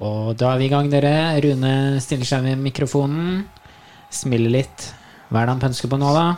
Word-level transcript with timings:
Og 0.00 0.32
da 0.40 0.54
er 0.54 0.60
vi 0.60 0.68
i 0.68 0.72
gang, 0.72 0.88
dere. 0.92 1.12
Rune 1.44 1.72
stiller 2.00 2.28
seg 2.28 2.44
med 2.46 2.62
mikrofonen. 2.64 3.42
Smiler 4.10 4.54
litt. 4.54 4.86
Hva 5.28 5.42
er 5.42 5.48
det 5.48 5.54
han 5.54 5.64
pønsker 5.66 5.90
på 5.92 5.98
nå, 6.00 6.12
da? 6.16 6.28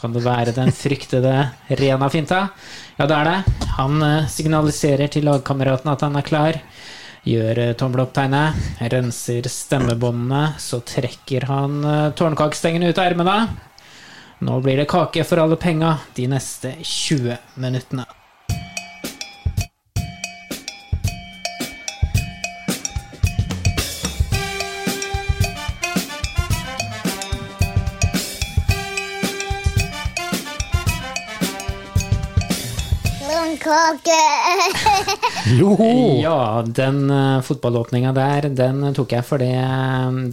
Kan 0.00 0.14
det 0.16 0.24
være 0.24 0.54
den 0.56 0.72
fryktede 0.74 1.34
Rena-finta? 1.78 2.48
Ja, 2.98 3.06
det 3.06 3.14
er 3.20 3.28
det. 3.28 3.68
Han 3.78 4.02
eh, 4.02 4.26
signaliserer 4.30 5.12
til 5.12 5.28
lagkameratene 5.28 5.94
at 5.94 6.02
han 6.02 6.18
er 6.18 6.26
klar. 6.26 6.58
Gjør 7.22 7.60
tommelopptegnet, 7.78 7.78
tommel 7.78 8.02
opp-tegnet. 8.02 8.88
Renser 8.92 9.46
stemmebåndene. 9.54 10.42
Så 10.58 10.80
trekker 10.82 11.46
han 11.46 11.78
eh, 11.86 12.08
tårnkakestengene 12.18 12.90
ut 12.90 12.98
av 12.98 13.12
ermene. 13.12 13.36
Nå 14.42 14.58
blir 14.64 14.82
det 14.82 14.88
kake 14.90 15.22
for 15.22 15.38
alle 15.38 15.60
penga 15.62 15.94
de 16.18 16.26
neste 16.34 16.74
20 16.82 17.38
minuttene. 17.62 18.08
Kake! 33.72 34.20
Joho! 35.60 36.20
Ja, 36.20 36.62
den 36.66 37.06
uh, 37.08 37.40
fotballåpninga 37.44 38.12
der, 38.12 38.50
den 38.52 38.84
tok 38.92 39.14
jeg, 39.16 39.24
for 39.24 39.40
det, 39.40 39.54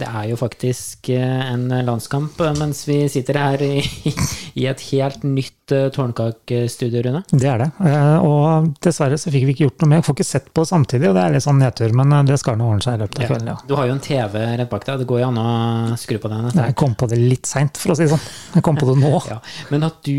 det 0.02 0.08
er 0.08 0.26
jo 0.28 0.36
faktisk 0.36 1.08
eh, 1.14 1.46
en 1.54 1.64
landskamp 1.86 2.40
eh, 2.44 2.52
mens 2.60 2.82
vi 2.88 2.98
sitter 3.08 3.38
her 3.40 3.64
i, 3.64 3.80
i 4.60 4.68
et 4.68 4.84
helt 4.90 5.24
nytt 5.24 5.59
uh, 5.74 5.88
tårnkakestudio, 5.94 7.02
Rune. 7.06 7.22
Det 7.30 7.48
er 7.50 7.58
det. 7.64 7.68
Eh, 7.86 8.24
Og 8.26 8.70
dessverre 8.84 9.18
så 9.20 9.30
fikk 9.32 9.44
vi 9.48 9.54
ikke 9.54 9.64
gjort 9.68 9.82
noe 9.84 9.90
mer. 9.92 10.00
Jeg 10.00 10.06
får 10.08 10.16
ikke 10.18 10.26
sett 10.28 10.48
på 10.56 10.64
samtidig, 10.68 11.08
og 11.10 11.16
det 11.16 11.22
er 11.24 11.34
litt 11.36 11.44
sånn 11.46 11.60
nedtur, 11.62 11.94
men 11.96 12.12
eh, 12.16 12.22
det 12.28 12.38
skal 12.42 12.58
nå 12.60 12.68
ordne 12.72 12.84
seg 12.84 12.98
i 12.98 13.02
løpet 13.04 13.20
av 13.22 13.30
kvelden, 13.30 13.50
ja. 13.52 13.56
Du 13.68 13.74
har 13.78 13.88
jo 13.90 13.94
en 13.96 14.02
TV 14.04 14.38
rett 14.60 14.70
bak 14.70 14.86
deg, 14.88 15.02
det 15.02 15.08
går 15.10 15.22
jo 15.22 15.28
an 15.30 15.40
å 15.42 15.96
skru 16.00 16.18
på 16.22 16.30
den 16.32 16.48
etter 16.50 16.68
Jeg 16.70 16.76
kom 16.82 16.94
på 17.00 17.08
det 17.10 17.18
litt 17.20 17.46
seint, 17.50 17.80
for 17.80 17.94
å 17.94 17.98
si 17.98 18.06
det 18.06 18.12
sånn. 18.14 18.26
Jeg 18.56 18.64
kom 18.66 18.80
på 18.80 18.88
det 18.90 18.98
nå. 19.02 19.12
Ja, 19.30 19.38
men 19.70 19.84
at 19.86 20.00
du 20.06 20.16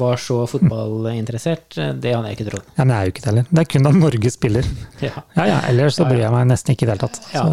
var 0.00 0.18
så 0.20 0.42
fotballinteressert, 0.50 1.74
det 2.02 2.12
hadde 2.14 2.30
jeg 2.32 2.38
ikke 2.38 2.48
trodd. 2.50 2.66
Ja, 2.76 2.84
men 2.84 2.94
jeg 2.94 3.00
er 3.00 3.08
jo 3.08 3.14
ikke 3.14 3.22
det 3.24 3.30
heller. 3.30 3.46
Det 3.50 3.62
er 3.64 3.68
kun 3.74 3.86
da 3.88 3.92
Norge 3.96 4.32
spiller. 4.34 4.70
Ja. 5.00 5.22
Ja 5.36 5.44
ja, 5.48 5.58
ellers 5.70 5.96
så 5.96 6.04
bryr 6.04 6.20
jeg 6.26 6.32
meg 6.34 6.44
nesten 6.50 6.74
ikke 6.74 6.84
i 6.84 6.88
det 6.90 6.92
hele 6.98 7.06
tatt. 7.06 7.20
Ja, 7.32 7.44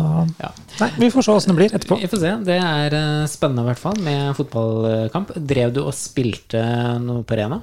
ja. 0.42 0.50
Nei, 0.82 0.90
vi 1.02 1.10
får 1.14 1.26
se 1.26 1.34
åssen 1.34 1.54
det 1.54 1.58
blir 1.60 1.76
etterpå. 1.78 1.98
Vi 2.02 2.10
får 2.12 2.22
se. 2.22 2.32
Det 2.48 2.60
er 2.60 2.96
eh, 2.98 3.26
spennende 3.32 3.66
i 3.66 3.70
hvert 3.72 3.82
fall 3.82 4.00
med 4.06 4.32
fotballkamp. 4.38 5.36
Drev 5.52 5.76
du 5.76 5.84
og 5.84 5.94
spilte 5.98 6.64
noe 7.04 7.26
på 7.28 7.38
Rena? 7.40 7.62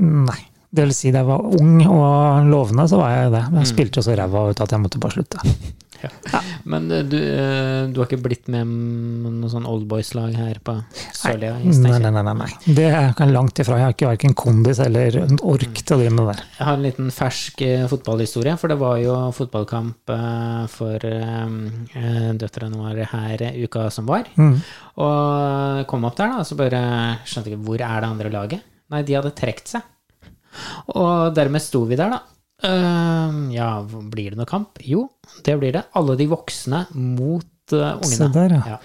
Nei. 0.00 0.40
Det 0.74 0.88
vil 0.88 0.94
si, 0.96 1.12
da 1.14 1.20
jeg 1.22 1.28
var 1.28 1.44
ung 1.54 1.76
og 1.86 2.48
lovende, 2.50 2.88
så 2.90 2.98
var 2.98 3.12
jeg 3.14 3.30
det. 3.30 3.44
Mm. 3.44 3.52
Men 3.52 3.62
jeg 3.62 3.70
spilte 3.70 4.00
jo 4.00 4.06
så 4.08 4.16
ræva 4.18 4.48
ut 4.50 4.62
at 4.64 4.74
jeg 4.74 4.82
måtte 4.82 5.00
bare 5.02 5.14
slutte. 5.14 5.42
Men 6.70 6.90
eh, 6.92 7.02
du, 7.06 7.16
eh, 7.18 7.86
du 7.92 8.00
har 8.00 8.08
ikke 8.08 8.22
blitt 8.24 8.48
med 8.52 8.68
noe 8.68 9.50
sånn 9.52 9.66
oldboys-lag 9.68 10.34
her 10.38 10.60
på 10.64 10.76
Sørlia? 11.14 11.56
Nei, 11.60 11.98
nei, 12.02 12.12
nei, 12.14 12.34
nei. 12.40 12.50
Det 12.64 12.88
er 12.90 13.32
langt 13.32 13.60
ifra. 13.62 13.78
Jeg 13.80 13.88
har 13.88 13.96
ikke 13.96 14.10
verken 14.10 14.36
kondis 14.38 14.82
eller 14.84 15.18
ork 15.44 15.80
til 15.80 15.96
å 15.96 16.00
drive 16.00 16.14
med 16.14 16.22
det 16.24 16.34
der. 16.34 16.44
Jeg 16.58 16.68
har 16.68 16.78
en 16.78 16.86
liten 16.88 17.10
fersk 17.14 17.64
eh, 17.66 17.86
fotballhistorie, 17.90 18.56
for 18.60 18.72
det 18.72 18.78
var 18.80 18.98
jo 19.02 19.16
fotballkamp 19.36 20.14
for 20.74 21.08
døtrene 22.40 22.78
våre 22.78 23.08
her 23.10 23.48
uka 23.64 23.88
som 23.94 24.08
var. 24.08 24.28
Mm. 24.36 24.58
Og 25.04 25.88
kom 25.90 26.06
opp 26.08 26.18
der, 26.20 26.36
da, 26.36 26.46
så 26.46 26.58
bare 26.58 26.84
skjønte 27.26 27.52
ikke 27.52 27.64
hvor 27.66 27.80
er 27.80 28.04
det 28.04 28.10
andre 28.10 28.32
laget. 28.34 28.70
Nei, 28.92 29.02
de 29.06 29.16
hadde 29.16 29.34
trukket 29.36 29.76
seg. 29.76 29.90
Og 30.94 31.34
dermed 31.34 31.62
sto 31.62 31.82
vi 31.88 31.98
der, 31.98 32.12
da. 32.14 32.33
Eh, 32.62 33.54
ja, 33.54 33.70
blir 33.84 34.30
det 34.30 34.38
noe 34.38 34.48
kamp? 34.48 34.78
Jo, 34.84 35.08
det 35.44 35.56
blir 35.60 35.74
det. 35.74 35.84
Alle 35.98 36.16
de 36.20 36.26
voksne 36.30 36.84
mot 36.94 37.74
uh, 37.74 37.96
ungene. 37.98 38.14
Se 38.14 38.28
der, 38.32 38.54
ja. 38.58 38.62
Ja. 38.74 38.78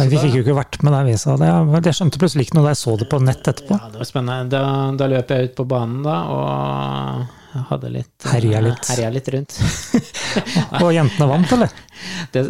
Ja, 0.00 0.06
vi 0.08 0.16
da- 0.16 0.22
fikk 0.24 0.38
jo 0.38 0.44
ikke 0.46 0.56
vært 0.56 0.80
med 0.86 0.94
der, 0.96 1.04
vi. 1.10 1.16
sa 1.20 1.36
det, 1.36 1.50
jeg 1.84 1.98
skjønte 1.98 2.20
plutselig 2.22 2.46
ikke 2.48 2.56
noe 2.56 2.64
da 2.68 2.72
jeg 2.72 2.80
så 2.80 2.96
det 2.96 3.10
på 3.10 3.20
nett 3.20 3.44
etterpå. 3.44 3.76
Ja, 3.76 3.90
det 3.92 4.00
var 4.00 4.08
spennende. 4.08 4.48
Da, 4.54 4.62
da 4.96 5.10
løp 5.12 5.34
jeg 5.34 5.50
ut 5.50 5.58
på 5.58 5.66
banen 5.68 6.00
da, 6.06 6.16
og 6.32 7.39
hadde 7.70 7.88
litt 7.92 8.26
Herja 8.30 8.60
litt. 8.64 8.88
herja 8.92 9.08
litt 9.10 9.28
rundt. 9.34 9.56
Og 10.84 10.90
jentene 10.94 11.26
vant, 11.30 11.54
eller? 11.56 11.72
Det, 12.32 12.40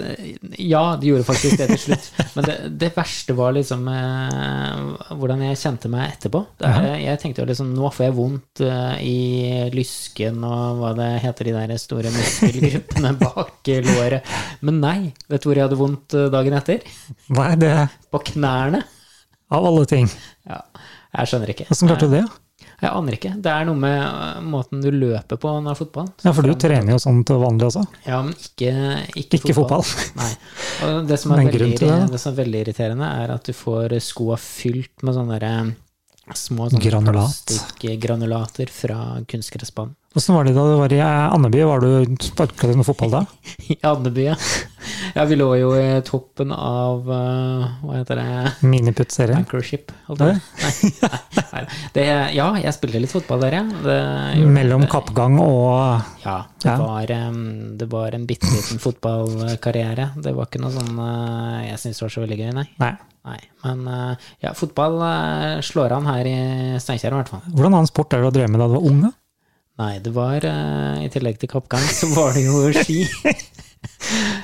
ja, 0.63 0.81
de 1.01 1.09
gjorde 1.09 1.25
faktisk 1.27 1.57
det 1.59 1.67
til 1.73 1.79
slutt. 1.83 2.05
Men 2.37 2.45
det, 2.47 2.55
det 2.79 2.91
verste 2.95 3.35
var 3.35 3.55
liksom 3.57 3.83
eh, 3.91 5.09
hvordan 5.19 5.43
jeg 5.49 5.59
kjente 5.59 5.91
meg 5.91 6.13
etterpå. 6.13 6.43
Er- 6.69 7.01
jeg 7.03 7.19
tenkte 7.23 7.43
jo 7.43 7.49
liksom 7.49 7.73
nå 7.75 7.91
får 7.95 8.07
jeg 8.07 8.15
vondt 8.19 8.63
eh, 8.63 9.01
i 9.03 9.17
lysken 9.75 10.39
og 10.47 10.79
hva 10.83 10.93
det 11.01 11.09
heter, 11.25 11.51
de 11.51 11.57
der 11.57 11.83
store 11.83 12.13
muskelgruppene 12.15 13.13
bak 13.25 13.73
låret. 13.89 14.31
Men 14.63 14.79
nei, 14.85 14.97
vet 15.31 15.43
du 15.43 15.51
hvor 15.51 15.59
jeg 15.59 15.67
hadde 15.67 15.81
vondt 15.81 16.15
eh, 16.21 16.29
dagen 16.37 16.59
etter? 16.61 16.87
Hva 17.35 17.49
er 17.57 17.61
det? 17.65 17.75
På 18.15 18.23
knærne. 18.31 18.85
Av 19.51 19.67
alle 19.67 19.83
ting. 19.91 20.07
Ja, 20.47 20.61
jeg 21.17 21.33
skjønner 21.33 21.51
ikke. 21.57 21.67
Hvordan 21.73 21.91
klarte 21.91 22.07
du 22.13 22.17
det? 22.21 22.25
Jeg 22.81 22.91
aner 22.97 23.17
ikke. 23.17 23.33
Det 23.45 23.51
er 23.53 23.67
noe 23.69 23.77
med 23.77 23.99
øh, 24.01 24.39
måten 24.49 24.81
du 24.81 24.89
løper 24.95 25.37
på 25.41 25.53
når 25.61 25.77
fotballen. 25.77 26.13
fotball. 26.15 26.25
Ja, 26.25 26.33
for 26.37 26.49
du 26.49 26.55
trener 26.57 26.95
jo 26.95 27.01
sånn 27.03 27.21
til 27.29 27.41
vanlig 27.43 27.67
også. 27.69 27.83
Ja, 28.07 28.23
men 28.25 28.33
ikke, 28.39 28.73
ikke, 29.21 29.41
Ikke 29.43 29.57
fotball. 29.59 29.85
Nei. 30.21 30.31
Og 30.89 31.11
det 31.11 31.21
som, 31.21 31.35
er 31.37 31.45
veldig, 31.51 31.71
det, 31.77 32.21
som 32.23 32.33
er 32.33 32.41
veldig 32.41 32.65
irriterende, 32.65 33.13
er 33.25 33.35
at 33.37 33.47
du 33.51 33.53
får 33.57 33.99
skoa 34.05 34.39
fylt 34.41 35.05
med 35.05 35.19
sånne 35.19 35.39
der, 35.43 35.73
små 36.37 36.71
sånne 36.71 36.83
Granulat. 36.85 37.45
plastikkgranulater 37.51 38.71
fra 38.73 39.01
kunstgressbanen. 39.29 39.97
Åssen 40.17 40.35
var 40.35 40.43
det 40.49 40.57
da 40.57 40.65
du 40.67 40.73
var 40.81 40.91
i 40.91 40.99
Andeby? 41.05 41.61
Var 41.69 41.85
du 41.85 42.17
Sparka 42.25 42.67
du 42.67 42.75
noe 42.81 42.87
fotball 42.87 43.13
da? 43.13 43.21
I 43.71 43.77
Andeby, 43.87 44.25
ja. 44.33 44.39
Ja. 45.15 45.25
Vi 45.31 45.37
lå 45.39 45.49
jo 45.61 45.71
i 45.79 46.01
toppen 46.07 46.53
av 46.55 47.09
øh, 47.11 47.65
Hva 47.85 47.97
heter 47.99 48.21
det? 48.21 48.53
Miniputt-serien? 48.67 49.43
Anchorship. 49.43 49.93
Nei, 50.21 50.33
nei. 51.53 51.63
Det, 51.95 52.05
ja, 52.37 52.49
jeg 52.61 52.75
spilte 52.77 53.01
litt 53.03 53.13
fotball 53.13 53.45
der, 53.45 53.59
ja. 53.61 53.63
Det 53.85 54.47
Mellom 54.51 54.85
det. 54.87 54.91
kappgang 54.93 55.39
og 55.43 56.25
Ja, 56.25 56.39
det 56.63 56.69
Ja. 56.71 56.77
var, 56.81 57.07
det 57.81 57.89
var 57.93 58.15
en 58.17 58.27
bitte 58.29 58.51
liten 58.51 58.79
fotballkarriere. 58.83 60.11
Det 60.21 60.35
var 60.37 60.49
ikke 60.51 60.61
noe 60.63 60.75
sånn 60.75 60.99
eh, 61.05 61.69
jeg 61.71 61.79
syns 61.85 62.03
var 62.05 62.13
så 62.17 62.25
veldig 62.25 62.39
gøy, 62.43 62.51
nei. 62.59 62.67
Nei. 62.83 62.93
nei. 63.29 63.39
Men 63.65 63.87
eh, 63.89 64.29
ja, 64.47 64.53
fotball 64.57 64.99
eh, 65.07 65.61
slår 65.65 65.97
an 65.97 66.11
her 66.11 66.29
i 66.29 66.37
Steinkjer 66.83 67.15
i 67.15 67.21
hvert 67.21 67.33
fall. 67.33 67.43
Hvordan 67.55 67.79
annen 67.81 67.91
sport 67.91 68.13
er 68.17 68.23
det 68.25 68.31
du 68.33 68.39
drev 68.41 68.53
med 68.53 68.61
da 68.65 68.69
du 68.71 68.77
var 68.79 68.87
ung? 68.91 69.01
da? 69.07 69.15
Nei, 69.81 69.95
det 70.05 70.11
var 70.13 70.45
eh, 70.45 71.07
I 71.07 71.09
tillegg 71.15 71.39
til 71.41 71.49
kappgang, 71.55 71.81
så 71.89 72.11
var 72.13 72.35
det 72.37 72.43
jo 72.45 72.67
ski. 72.77 72.99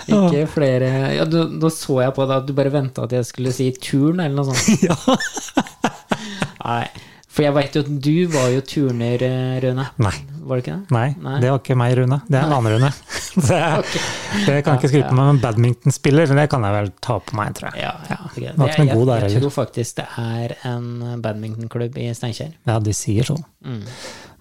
Ikke 0.06 0.44
flere 0.50 0.90
ja, 1.16 1.24
du, 1.28 1.40
Da 1.60 1.70
så 1.72 2.00
jeg 2.04 2.14
på 2.16 2.26
deg 2.26 2.36
at 2.40 2.46
du 2.48 2.54
bare 2.56 2.72
venta 2.74 3.06
at 3.06 3.14
jeg 3.16 3.26
skulle 3.28 3.52
si 3.54 3.68
turn, 3.82 4.22
eller 4.22 4.36
noe 4.38 4.54
sånt. 4.54 5.50
Nei. 6.66 6.84
For 7.36 7.44
jeg 7.44 7.52
veit 7.52 7.74
jo 7.76 7.82
at 7.84 7.88
du 8.00 8.14
var 8.32 8.48
jo 8.48 8.62
turner, 8.64 9.20
eh, 9.26 9.56
Rune. 9.66 9.84
Nei. 10.00 10.14
Var 10.46 10.56
det 10.56 10.62
ikke 10.62 10.76
det? 10.76 10.94
Nei, 10.94 11.08
Nei. 11.20 11.38
det 11.42 11.50
var 11.50 11.58
ikke 11.60 11.76
meg, 11.76 11.94
Rune. 11.98 12.18
Det 12.30 12.38
er 12.38 12.46
en 12.46 12.54
annen 12.56 12.76
Rune. 12.76 12.90
Det, 13.36 13.58
det 14.46 14.54
kan 14.64 14.76
jeg 14.76 14.80
ikke 14.80 14.88
skryte 14.88 15.10
på 15.10 15.16
meg, 15.18 15.26
men 15.28 15.40
badmintonspiller, 15.42 16.30
det 16.38 16.46
kan 16.48 16.64
jeg 16.64 16.72
vel 16.72 16.86
ta 17.04 17.18
på 17.20 17.36
meg, 17.36 17.50
tror 17.58 17.68
jeg. 17.68 17.82
Ja, 17.84 17.90
ja. 18.08 18.16
ok. 18.30 18.38
Var 18.38 18.70
ikke 18.72 18.86
noe 18.86 18.86
jeg, 18.86 18.96
god 18.96 19.10
der 19.10 19.26
jeg 19.26 19.42
tror 19.42 19.52
faktisk 19.52 19.98
det 19.98 20.06
er 20.22 20.54
en 20.70 21.20
badmintonklubb 21.24 21.98
i 22.00 22.06
Steinkjer. 22.16 22.54
Ja, 22.70 22.78
de 22.80 22.94
sier 22.96 23.28
sånn. 23.28 23.44
Mm. 23.66 23.82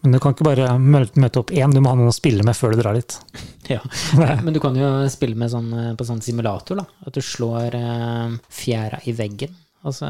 Men 0.05 0.13
du 0.13 0.21
kan 0.21 0.35
ikke 0.35 0.45
bare 0.45 0.69
møte 0.77 1.41
opp 1.41 1.49
én, 1.49 1.73
du 1.73 1.81
må 1.81 1.89
ha 1.89 1.97
noen 1.97 2.11
å 2.11 2.15
spille 2.15 2.45
med 2.45 2.53
før 2.57 2.75
du 2.75 2.83
drar 2.83 2.97
dit. 2.97 3.19
Ja. 3.65 3.79
Men 4.45 4.53
du 4.53 4.59
kan 4.61 4.75
jo 4.77 4.87
spille 5.09 5.33
med 5.33 5.49
sånn, 5.49 5.71
eh, 5.73 5.93
på 5.97 6.05
sånn 6.05 6.19
simulator, 6.21 6.77
da. 6.77 6.83
At 7.09 7.15
du 7.17 7.21
slår 7.25 7.73
eh, 7.73 8.35
fjæra 8.53 8.99
i 9.09 9.13
veggen. 9.17 9.55
Og 9.89 9.95
så, 9.97 10.09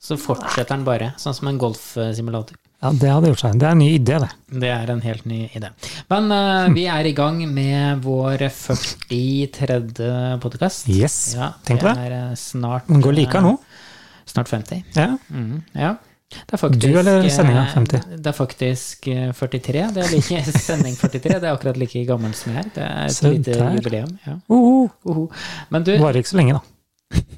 så 0.00 0.16
fortsetter 0.16 0.70
den 0.70 0.86
bare, 0.86 1.10
sånn 1.20 1.36
som 1.36 1.50
en 1.50 1.58
golfsimulator. 1.60 2.56
Ja, 2.80 2.94
det 2.96 3.10
hadde 3.12 3.28
gjort 3.34 3.42
seg. 3.44 3.58
Det 3.60 3.66
er 3.68 3.76
en 3.76 3.82
ny 3.84 3.90
idé, 3.98 4.16
det. 4.24 4.30
Det 4.64 4.70
er 4.72 4.92
en 4.94 5.02
helt 5.04 5.26
ny 5.28 5.42
idé. 5.52 5.68
Men 6.10 6.32
uh, 6.32 6.72
vi 6.72 6.86
er 6.90 7.06
i 7.06 7.12
gang 7.14 7.42
med 7.52 8.00
vår 8.02 8.46
43. 8.48 9.76
podkast. 10.42 10.88
Yes, 10.90 11.18
tenk 11.68 11.84
på 11.84 11.92
det. 11.92 12.08
Det 12.08 12.22
er 12.22 12.40
snart 12.40 12.88
Den 12.88 13.04
går 13.04 13.20
like 13.20 13.44
nå. 13.44 13.52
Snart 14.32 14.48
50. 14.48 14.82
Ja. 14.96 15.12
Mm, 15.28 15.60
ja. 15.76 15.92
Det 16.32 16.56
er 16.56 16.60
faktisk, 16.60 16.82
Du 16.82 16.98
eller 16.98 17.22
eh, 17.22 17.30
sendinga 17.32 17.64
50? 17.74 18.04
Det 18.18 18.32
er 18.32 18.36
faktisk 18.36 19.08
eh, 19.12 19.30
43. 19.32 19.86
Det 19.94 20.04
er 20.04 20.12
like, 20.16 20.42
sending 20.66 20.96
43. 20.98 21.38
Det 21.38 21.48
er 21.48 21.52
akkurat 21.52 21.80
like 21.80 22.04
gammel 22.08 22.34
som 22.38 22.52
jeg 22.54 22.64
er. 22.64 22.74
Det 22.74 22.84
er 22.88 23.06
et 23.06 23.16
Se 23.16 23.32
lite 23.32 23.56
der. 23.56 23.78
jubileum. 23.78 24.12
Ja. 24.26 24.36
Uh, 24.50 24.90
Uhu. 25.04 25.26
Men 25.70 25.86
du, 25.88 25.96
Varer 26.02 26.22
ikke 26.22 26.34
så 26.34 26.40
lenge, 26.40 26.58
da. 26.60 26.68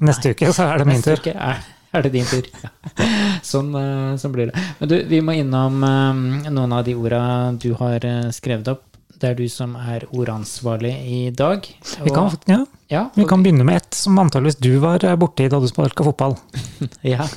Neste 0.07 0.31
uke 0.31 0.51
så 0.55 0.69
er 0.71 0.81
det 0.81 0.87
min 0.87 0.99
neste 0.99 1.15
tur. 1.15 1.23
uke 1.23 1.35
er, 1.35 1.63
er 1.95 2.05
det 2.05 2.11
din 2.13 2.27
tur. 2.29 2.49
Ja. 2.63 2.71
Sånn, 3.51 3.71
eh, 3.77 4.15
sånn 4.19 4.33
blir 4.33 4.49
det. 4.49 4.65
Men 4.79 4.89
du, 4.91 4.95
vi 5.09 5.21
må 5.21 5.35
innom 5.37 5.83
eh, 5.85 6.49
noen 6.49 6.75
av 6.75 6.85
de 6.87 6.95
orda 6.97 7.21
du 7.61 7.73
har 7.79 8.05
eh, 8.07 8.29
skrevet 8.35 8.71
opp. 8.71 8.85
Det 9.15 9.29
er 9.31 9.37
du 9.37 9.45
som 9.51 9.77
er 9.79 10.03
ordansvarlig 10.11 10.91
i 11.07 11.19
dag. 11.31 11.67
Vi 12.03 12.11
kan, 12.11 12.33
ja. 12.51 12.57
ja, 12.91 13.03
og, 13.07 13.19
vi 13.19 13.27
kan 13.29 13.45
begynne 13.45 13.63
med 13.67 13.79
ett 13.79 13.95
som 13.95 14.17
antageligvis 14.19 14.59
du 14.59 14.73
var 14.83 15.05
borti 15.19 15.47
da 15.51 15.61
du 15.63 15.69
sparka 15.71 16.03
fotball. 16.03 16.35
ja. 17.15 17.27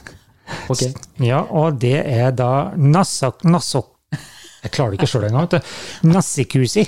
Ok. 0.75 0.83
Ja, 1.25 1.43
og 1.51 1.79
det 1.83 1.97
er 2.07 2.31
da 2.37 2.51
Nassak 2.77 3.45
Nassok 3.49 3.95
Jeg 4.65 4.73
klarer 4.75 4.91
det 4.95 4.99
ikke 5.01 5.11
sjøl 5.13 5.29
engang, 5.29 5.47
vet 5.49 5.63
du. 5.63 6.09
Nassikusi. 6.13 6.87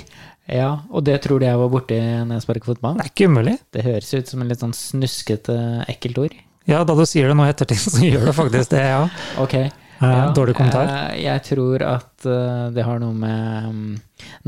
Ja, 0.51 0.71
og 0.91 1.05
det 1.07 1.19
tror 1.23 1.39
du 1.39 1.45
jeg 1.45 1.59
var 1.61 1.69
borti 1.71 1.97
når 2.01 2.33
jeg 2.35 2.43
sparker 2.43 2.71
fotball? 2.73 2.97
Det 2.99 3.05
er 3.05 3.11
ikke 3.13 3.27
umulig. 3.31 3.53
Det 3.71 3.83
høres 3.85 4.09
ut 4.17 4.27
som 4.33 4.41
en 4.43 4.49
litt 4.51 4.59
sånn 4.63 4.73
snuskete, 4.75 5.55
ekkelt 5.91 6.17
ord. 6.25 6.33
Ja, 6.67 6.81
da 6.85 6.93
du 6.97 7.05
sier 7.07 7.29
det 7.31 7.37
nå 7.39 7.45
i 7.47 7.51
ettertid, 7.53 7.79
så 7.81 8.01
gjør 8.03 8.25
det 8.27 8.33
faktisk 8.37 8.73
det, 8.75 8.81
ja. 8.91 9.05
Ok. 9.41 9.55
Ja, 10.01 10.31
dårlig 10.33 10.55
kommentar. 10.57 10.89
eh, 10.89 11.21
Jeg 11.23 11.43
tror 11.45 11.83
at 11.85 12.25
eh, 12.25 12.67
det 12.73 12.83
har 12.87 12.99
noe 13.03 13.13
med 13.13 13.67
mm, 13.69 13.95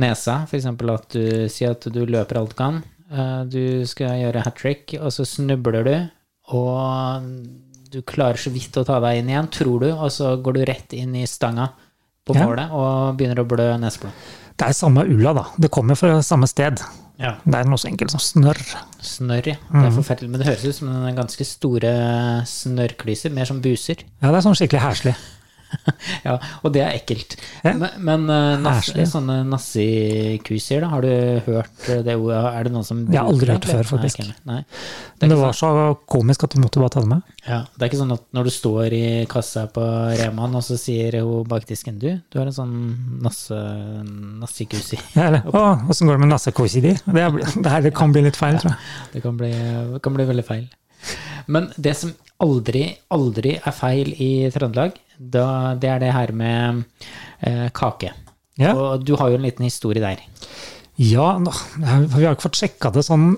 nesa, 0.01 0.39
f.eks. 0.49 0.65
at 0.65 1.13
du 1.13 1.47
sier 1.53 1.75
at 1.77 1.85
du 1.93 2.01
løper 2.09 2.39
alt 2.41 2.55
du 2.55 2.57
kan. 2.57 2.81
Eh, 3.13 3.43
Du 3.53 3.85
skal 3.87 4.17
gjøre 4.23 4.43
hat 4.47 4.57
trick, 4.59 4.95
og 4.99 5.13
så 5.13 5.23
snubler 5.29 5.85
du, 5.85 5.95
og 6.57 7.29
du 7.93 8.01
klarer 8.01 8.39
så 8.41 8.51
vidt 8.53 8.75
å 8.81 8.85
ta 8.87 8.99
deg 9.03 9.21
inn 9.21 9.29
igjen, 9.31 9.47
tror 9.53 9.79
du, 9.85 9.91
og 9.93 10.09
så 10.11 10.33
går 10.41 10.57
du 10.57 10.63
rett 10.65 10.93
inn 10.97 11.13
i 11.19 11.25
stanga 11.29 11.69
på 12.25 12.35
Ja. 12.35 12.45
målet 12.47 12.71
og 12.73 13.17
begynner 13.19 13.43
å 13.43 13.47
blø 13.47 13.69
neseblod. 13.79 14.11
Det 14.57 14.67
er 14.69 14.73
samme 14.77 15.03
ulla, 15.05 15.33
da. 15.33 15.45
Det 15.59 15.69
kommer 15.73 15.95
fra 15.97 16.19
samme 16.21 16.47
sted. 16.47 16.79
Ja. 17.19 17.35
Det 17.45 17.55
er 17.55 17.65
noe 17.69 17.77
så 17.77 17.87
enkelt 17.89 18.11
som 18.11 18.19
snørr. 18.21 18.59
Snørr, 19.01 19.45
ja. 19.47 19.55
Det 19.55 19.71
Mm. 19.81 19.85
er 19.85 19.91
forferdelig. 20.01 20.29
Men 20.29 20.39
det 20.41 20.47
høres 20.47 20.65
ut 20.65 20.75
som 20.75 20.89
en 20.89 21.15
ganske 21.15 21.45
store 21.45 21.93
snørrklyser, 22.45 23.31
mer 23.31 23.45
som 23.45 23.61
buser. 23.61 23.97
Ja, 24.21 24.31
det 24.31 24.37
er 24.39 24.45
sånn 24.49 24.57
skikkelig 24.57 24.81
heslig. 24.81 25.15
Ja, 26.23 26.35
og 26.63 26.73
det 26.75 26.81
er 26.83 26.97
ekkelt. 26.97 27.37
Ja. 27.63 27.73
Men, 27.79 27.89
men 28.03 28.27
eh, 28.31 28.59
nass, 28.63 28.89
sånne 29.11 29.39
nassikusier, 29.47 30.83
da, 30.83 30.91
har 30.91 31.03
du 31.03 31.41
hørt 31.47 31.87
det 32.05 32.15
ordet? 32.19 32.39
Er 32.53 32.67
det 32.67 32.73
noen 32.75 32.87
som 32.87 33.01
Jeg 33.07 33.19
har 33.19 33.31
aldri 33.31 33.55
hørt 33.55 33.65
det 33.65 33.77
før, 33.77 33.89
faktisk. 33.95 34.23
Nei, 34.23 34.35
nei. 34.49 34.59
Det, 34.63 35.23
men 35.23 35.33
det 35.33 35.39
var 35.39 35.53
var 35.53 35.57
så 35.57 35.97
komisk 36.09 36.45
at 36.47 36.55
du 36.55 36.61
måtte 36.61 36.81
bare 36.81 36.93
ta 36.93 37.03
det 37.03 37.11
med. 37.11 37.23
sånn, 37.23 37.47
ja, 37.47 37.59
det 37.75 37.85
er 37.85 37.91
ikke 37.91 38.01
sånn 38.01 38.15
at 38.15 38.25
når 38.35 38.47
du 38.47 38.53
står 38.55 38.95
i 38.97 39.03
kassa 39.29 39.65
på 39.73 39.83
Reman, 40.19 40.57
og 40.57 40.65
så 40.65 40.77
sier 40.79 41.19
hun 41.21 41.47
bak 41.49 41.67
disken 41.69 41.99
du, 42.01 42.09
du 42.31 42.39
har 42.39 42.49
en 42.49 42.57
sånn 42.57 42.75
nasse, 43.23 43.59
nassikusi. 44.43 44.99
Ja, 45.17 45.27
eller, 45.29 45.45
å, 45.53 45.63
åssen 45.91 46.09
går 46.09 46.17
det 46.17 46.25
med 46.25 46.33
nassekosi 46.33 46.83
di? 46.83 46.95
Det, 47.05 47.27
det 47.55 47.75
her 47.75 47.89
kan 47.95 48.13
bli 48.15 48.25
litt 48.25 48.39
feil, 48.39 48.57
tror 48.61 48.73
jeg. 48.73 48.93
Det 49.13 49.23
kan 49.25 49.37
bli, 49.39 49.51
kan 50.03 50.17
bli 50.17 50.27
veldig 50.29 50.47
feil. 50.47 50.65
Men 51.51 51.69
det 51.75 51.93
som 51.99 52.13
aldri, 52.43 52.85
aldri 53.13 53.57
er 53.59 53.75
feil 53.75 54.13
i 54.21 54.31
Trøndelag, 54.53 54.95
da, 55.17 55.73
det 55.79 55.89
er 55.89 55.99
det 56.03 56.11
her 56.15 56.31
med 56.35 56.83
eh, 57.41 57.69
kake. 57.75 58.11
Ja. 58.61 58.73
Og 58.77 59.05
du 59.05 59.15
har 59.17 59.29
jo 59.33 59.39
en 59.39 59.45
liten 59.47 59.65
historie 59.65 60.01
der. 60.03 60.21
Ja, 61.01 61.37
nå- 61.41 61.53
vi 61.79 62.23
har 62.25 62.35
ikke 62.35 62.47
fått 62.49 62.59
sjekka 62.61 62.91
det 62.93 63.03
sånn 63.07 63.33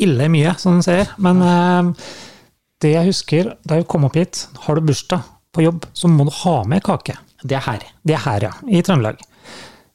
ille 0.00 0.28
mye, 0.32 0.54
som 0.58 0.78
du 0.78 0.84
ser. 0.86 1.10
Men 1.18 1.42
eh, 1.42 2.10
det 2.80 2.94
jeg 2.94 3.10
husker 3.10 3.54
da 3.66 3.80
jeg 3.80 3.88
kom 3.90 4.06
opp 4.08 4.16
hit, 4.16 4.44
har 4.66 4.78
du 4.78 4.86
bursdag 4.88 5.26
på 5.52 5.64
jobb, 5.66 5.84
så 5.92 6.08
må 6.08 6.24
du 6.28 6.30
ha 6.44 6.60
med 6.70 6.82
kake. 6.86 7.16
Det 7.42 7.56
er 7.58 7.64
her. 7.66 7.82
Det 8.06 8.14
er 8.14 8.22
her, 8.26 8.46
ja. 8.50 8.52
I 8.68 8.82
Trøndelag. 8.86 9.18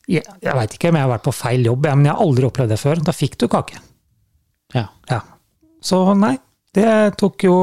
Jeg, 0.09 0.21
jeg 0.43 0.53
veit 0.53 0.73
ikke 0.75 0.89
om 0.91 0.97
jeg 0.99 1.05
har 1.07 1.13
vært 1.15 1.23
på 1.25 1.33
feil 1.33 1.63
jobb, 1.65 1.87
men 1.87 2.05
jeg 2.09 2.13
har 2.13 2.21
aldri 2.25 2.45
opplevd 2.49 2.73
det 2.75 2.81
før. 2.81 2.99
Da 3.07 3.13
fikk 3.15 3.37
du 3.41 3.47
kake. 3.49 3.79
Ja. 4.75 4.87
Ja. 5.09 5.21
Så 5.85 6.01
nei, 6.17 6.35
det 6.75 6.89
tok 7.21 7.45
jo 7.47 7.55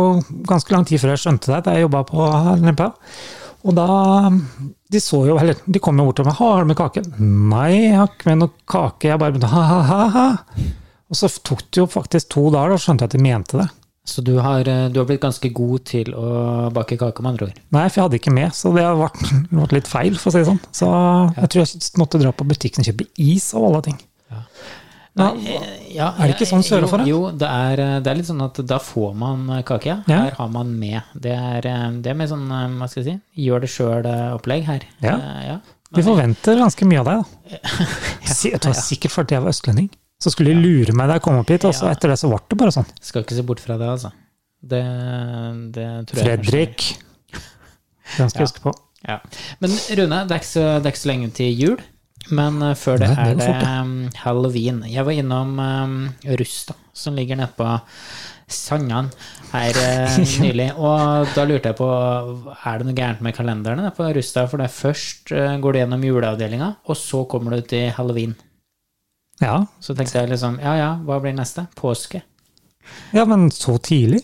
ganske 0.49 0.73
lang 0.73 0.87
tid 0.89 1.03
før 1.03 1.13
jeg 1.13 1.21
skjønte 1.23 1.51
det 1.53 1.61
da 1.67 1.75
jeg 1.77 1.85
jobba 1.85 2.01
på 2.09 2.27
Lempa. 2.63 2.89
Og 3.63 3.75
da 3.77 3.87
De 4.93 5.01
så 5.01 5.23
jo, 5.29 5.39
eller 5.41 5.59
de 5.65 5.81
kom 5.83 5.99
jo 5.99 6.09
bort 6.09 6.19
til 6.21 6.27
meg. 6.29 6.35
'Har 6.37 6.63
du 6.63 6.69
med 6.69 6.77
kake?' 6.77 7.05
'Nei, 7.19 7.71
jeg 7.89 7.97
har 7.97 8.09
ikke 8.11 8.31
med 8.31 8.39
noe 8.43 8.53
kake.' 8.69 9.09
Jeg 9.09 9.19
bare 9.19 9.53
ha-ha-ha. 9.53 10.27
Og 11.13 11.17
så 11.17 11.29
tok 11.45 11.63
det 11.71 11.81
jo 11.81 11.87
faktisk 11.87 12.29
to 12.33 12.51
dager, 12.51 12.73
da 12.73 12.81
skjønte 12.81 13.05
jeg 13.05 13.13
at 13.13 13.17
de 13.17 13.23
mente 13.23 13.59
det. 13.61 13.69
Så 14.05 14.23
du 14.25 14.39
har, 14.43 14.67
eh, 14.67 14.89
du 14.89 14.99
har 14.99 15.07
blitt 15.07 15.23
ganske 15.23 15.49
god 15.55 15.85
til 15.87 16.13
å 16.13 16.71
bake 16.75 16.97
kake, 16.99 17.23
med 17.23 17.33
andre 17.33 17.47
ord. 17.47 17.59
Nei, 17.71 17.89
for 17.89 18.01
jeg 18.01 18.05
hadde 18.09 18.19
ikke 18.19 18.35
med, 18.35 18.51
så 18.57 18.73
det 18.75 18.83
har 18.83 18.97
vært, 18.99 19.21
vært 19.63 19.77
litt 19.77 19.91
feil, 19.91 20.17
for 20.19 20.31
å 20.31 20.33
si 20.33 20.43
det 20.43 20.49
sånn. 20.49 20.63
Så 20.75 20.89
jeg 21.37 21.53
tror 21.53 21.63
jeg 21.63 22.01
måtte 22.03 22.21
dra 22.23 22.33
på 22.35 22.49
butikken 22.49 22.83
og 22.83 22.89
kjøpe 22.91 23.07
is 23.23 23.53
av 23.55 23.69
alle 23.69 23.83
ting. 23.87 24.01
Ja, 24.33 24.43
Eh, 25.19 25.93
Ja, 25.93 26.07
Er 26.17 26.31
det 26.31 26.39
ikke 26.39 26.49
sånn 26.49 26.63
sørafor? 26.65 27.03
Jo, 27.05 27.19
jo 27.27 27.31
det, 27.37 27.49
er, 27.49 27.81
eh, 27.85 27.97
det 28.01 28.11
er 28.13 28.17
litt 28.17 28.29
sånn 28.31 28.41
at 28.45 28.57
da 28.65 28.79
får 28.81 29.13
man 29.19 29.45
eh, 29.59 29.63
kake, 29.69 29.91
ja. 29.91 29.99
Her 30.09 30.37
har 30.39 30.49
man 30.49 30.71
med. 30.79 31.03
Det 31.13 31.35
er, 31.37 31.69
det 32.01 32.11
er 32.13 32.17
mer 32.17 32.31
sånn, 32.31 32.47
hva 32.49 32.89
skal 32.89 33.03
jeg 33.03 33.09
si, 33.11 33.45
gjør 33.45 33.61
det 33.67 33.71
sjøl-opplegg 33.75 34.65
her. 34.71 34.87
Ja. 35.05 35.19
Ja. 35.51 35.59
Vi 35.93 36.05
forventer 36.07 36.57
ganske 36.57 36.89
mye 36.89 37.03
av 37.03 37.11
deg, 37.11 37.21
da. 37.21 37.89
Det 38.43 38.65
var 38.65 38.79
sikkert 38.79 39.13
fordi 39.13 39.37
jeg 39.37 39.45
var 39.45 39.53
østlending. 39.53 39.91
Så 40.23 40.31
skulle 40.33 40.55
de 40.55 40.63
lure 40.63 40.95
meg 40.97 41.11
da 41.11 41.19
jeg 41.19 41.25
kom 41.27 41.37
opp 41.41 41.51
hit, 41.51 41.65
og 41.69 41.75
så 41.77 41.91
etter 41.91 42.13
det 42.13 42.17
så 42.21 42.31
ble 42.31 42.39
det 42.49 42.59
bare 42.63 42.73
sånn. 42.73 42.89
Skal 43.03 43.25
ikke 43.27 43.37
se 43.37 43.45
bort 43.45 43.61
fra 43.61 43.77
det, 43.77 43.89
altså. 43.91 44.13
Det, 44.63 44.81
det 45.75 45.87
tror 46.09 46.23
jeg 46.23 46.25
Fredrik. 46.47 46.85
Den 48.17 48.31
skal 48.31 48.45
jeg 48.45 48.49
huske 48.49 48.63
på. 48.65 48.73
Ja. 49.03 49.19
Men 49.61 49.75
Rune, 49.99 50.21
det 50.31 50.37
er, 50.37 50.39
ikke 50.41 50.49
så, 50.53 50.67
det 50.79 50.87
er 50.87 50.95
ikke 50.95 51.03
så 51.03 51.11
lenge 51.11 51.31
til 51.35 51.59
jul. 51.59 51.83
Men 52.31 52.61
uh, 52.63 52.75
før 52.79 53.01
det 53.03 53.09
Nei, 53.17 53.33
det 53.39 53.49
er 53.49 53.59
det 53.61 53.71
um, 53.83 53.95
halloween. 54.23 54.83
Jeg 54.89 55.05
var 55.09 55.17
innom 55.19 55.57
um, 55.59 55.97
Rusta, 56.39 56.77
som 56.95 57.17
ligger 57.19 57.41
nede 57.41 57.51
på 57.57 57.67
Sandan 58.53 59.09
her 59.51 59.79
uh, 59.83 60.17
nylig. 60.45 60.69
Og 60.77 61.33
da 61.35 61.45
lurte 61.49 61.73
jeg 61.73 61.79
på 61.81 61.89
er 61.89 62.79
det 62.79 62.89
noe 62.89 62.97
gærent 62.97 63.25
med 63.25 63.35
kalenderne 63.37 63.91
på 63.97 64.07
Rusta. 64.17 64.47
For 64.51 64.63
det 64.63 64.69
er 64.69 64.77
først 64.77 65.35
uh, 65.35 65.57
går 65.63 65.73
du 65.75 65.81
gjennom 65.83 66.07
juleavdelinga, 66.07 66.71
og 66.87 66.99
så 67.01 67.25
kommer 67.31 67.57
du 67.57 67.67
til 67.75 67.91
halloween. 67.97 68.37
Ja. 69.43 69.57
Så 69.83 69.97
tenkte 69.99 70.21
jeg 70.21 70.31
liksom 70.31 70.61
ja 70.63 70.77
ja, 70.79 70.93
hva 71.03 71.19
blir 71.25 71.35
neste? 71.35 71.67
Påske? 71.79 72.23
ja, 73.15 73.25
men 73.27 73.49
så 73.55 73.77
tidlig? 73.79 74.21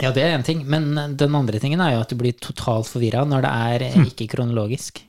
Ja, 0.00 0.10
det 0.14 0.22
er 0.24 0.34
én 0.38 0.44
ting. 0.46 0.62
Men 0.66 0.94
den 1.20 1.34
andre 1.36 1.58
tingen 1.60 1.80
er 1.84 1.96
jo 1.96 2.02
at 2.02 2.10
du 2.10 2.16
blir 2.16 2.34
totalt 2.40 2.88
forvirra 2.88 3.26
når 3.28 3.44
det 3.44 3.50
er 3.52 3.84
Hm. 3.92 4.06
ikke 4.08 4.30
kronologisk. 4.36 5.02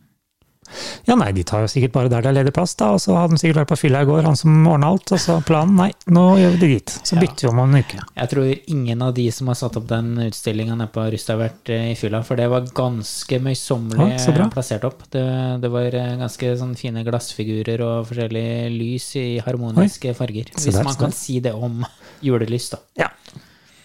Ja, 1.07 1.17
nei, 1.19 1.31
de 1.35 1.43
tar 1.47 1.63
jo 1.63 1.71
sikkert 1.71 1.93
bare 1.95 2.11
der 2.11 2.23
det 2.23 2.31
er 2.31 2.37
ledig 2.39 2.53
plass, 2.55 2.75
da. 2.79 2.91
Og 2.95 3.01
så 3.03 3.15
hadde 3.17 3.35
de 3.35 3.41
sikkert 3.41 3.63
vært 3.63 3.71
på 3.73 3.79
fylla 3.83 4.03
i 4.03 4.09
går, 4.09 4.23
han 4.27 4.37
som 4.39 4.55
ordna 4.69 4.91
alt. 4.93 5.13
Og 5.15 5.21
så 5.21 5.37
planen, 5.45 5.75
nei, 5.79 5.89
nå 6.13 6.25
gjør 6.39 6.55
vi 6.55 6.61
det 6.61 6.71
dit. 6.73 6.95
Så 7.09 7.19
bytter 7.19 7.47
vi 7.47 7.51
om 7.51 7.61
om 7.63 7.73
en 7.73 7.83
uke. 7.83 7.99
Jeg 8.17 8.31
tror 8.33 8.49
ingen 8.75 9.05
av 9.05 9.13
de 9.17 9.27
som 9.35 9.49
har 9.51 9.59
satt 9.59 9.77
opp 9.79 9.87
den 9.89 10.11
utstillinga 10.27 10.77
nede 10.79 10.91
på 10.93 11.05
Rusta, 11.13 11.35
har 11.35 11.43
vært 11.45 11.73
eh, 11.73 11.89
i 11.91 11.97
fylla, 11.99 12.23
for 12.27 12.39
det 12.39 12.49
var 12.51 12.67
ganske 12.75 13.39
møysommelig 13.43 14.09
ja, 14.17 14.49
plassert 14.53 14.87
opp. 14.87 15.05
Det, 15.13 15.23
det 15.63 15.71
var 15.73 15.99
eh, 15.99 16.13
ganske 16.21 16.53
sånn 16.59 16.75
fine 16.79 17.05
glassfigurer 17.07 17.83
og 17.85 18.09
forskjellige 18.11 18.69
lys 18.73 19.09
i 19.21 19.27
harmoniske 19.45 20.15
farger. 20.17 20.51
Hvis 20.55 20.69
der, 20.71 20.85
man 20.87 20.99
kan 20.99 21.15
si 21.15 21.39
det 21.43 21.55
om 21.55 21.83
julelys, 22.23 22.71
da. 22.73 22.83
Ja. 23.03 23.11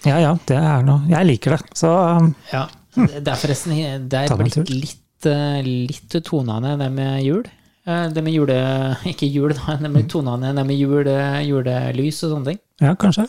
Ja 0.06 0.20
ja, 0.22 0.34
det 0.46 0.54
er 0.54 0.84
noe 0.86 1.08
Jeg 1.10 1.26
liker 1.26 1.56
det. 1.56 1.64
Så 1.78 1.90
um, 1.90 2.34
Ja. 2.52 2.68
Det 2.98 3.30
er 3.30 3.38
forresten 3.38 3.74
det 4.10 4.24
er 4.24 4.40
litt, 4.42 4.70
litt, 4.72 5.02
litt 5.26 6.14
tonene, 6.24 6.76
det 6.78 6.90
med 6.94 7.22
jul. 7.24 7.42
Eh, 7.86 8.08
Det 8.12 8.22
med 8.22 8.32
jule... 8.32 8.56
Ikke 9.12 9.26
jul, 9.26 9.54
da. 9.56 9.76
Det 9.80 9.90
med 9.90 10.08
tonene, 10.10 10.52
det 10.54 10.64
med 10.66 10.76
jule, 10.78 11.16
julelys 11.46 12.22
og 12.24 12.34
sånne 12.36 12.52
ting. 12.52 12.58
ja, 12.84 12.94
kanskje. 12.94 13.28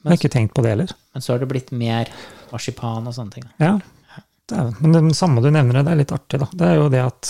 Jeg 0.00 0.08
har 0.08 0.16
ikke 0.16 0.32
tenkt 0.32 0.54
på 0.56 0.62
det 0.64 0.70
heller. 0.72 0.92
Men 1.12 1.20
så 1.22 1.34
har 1.34 1.38
det 1.42 1.48
blitt 1.50 1.70
mer 1.76 2.08
marsipan 2.50 3.04
og 3.06 3.12
sånne 3.12 3.34
ting. 3.34 3.44
Ja. 3.60 3.74
Det 4.48 4.56
er, 4.56 4.70
men 4.80 5.10
det 5.10 5.16
samme 5.18 5.42
du 5.44 5.50
nevner, 5.52 5.82
det 5.84 5.92
er 5.92 5.98
litt 6.00 6.12
artig, 6.16 6.40
da. 6.40 6.48
Det 6.56 6.66
er 6.70 6.78
jo 6.80 6.86
det 6.88 7.02
at 7.04 7.28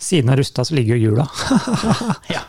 siden 0.00 0.32
av 0.32 0.38
Rusta 0.40 0.64
så 0.64 0.74
ligger 0.78 0.96
jo 0.96 1.10
jula. 1.10 1.26
Ja. 2.32 2.40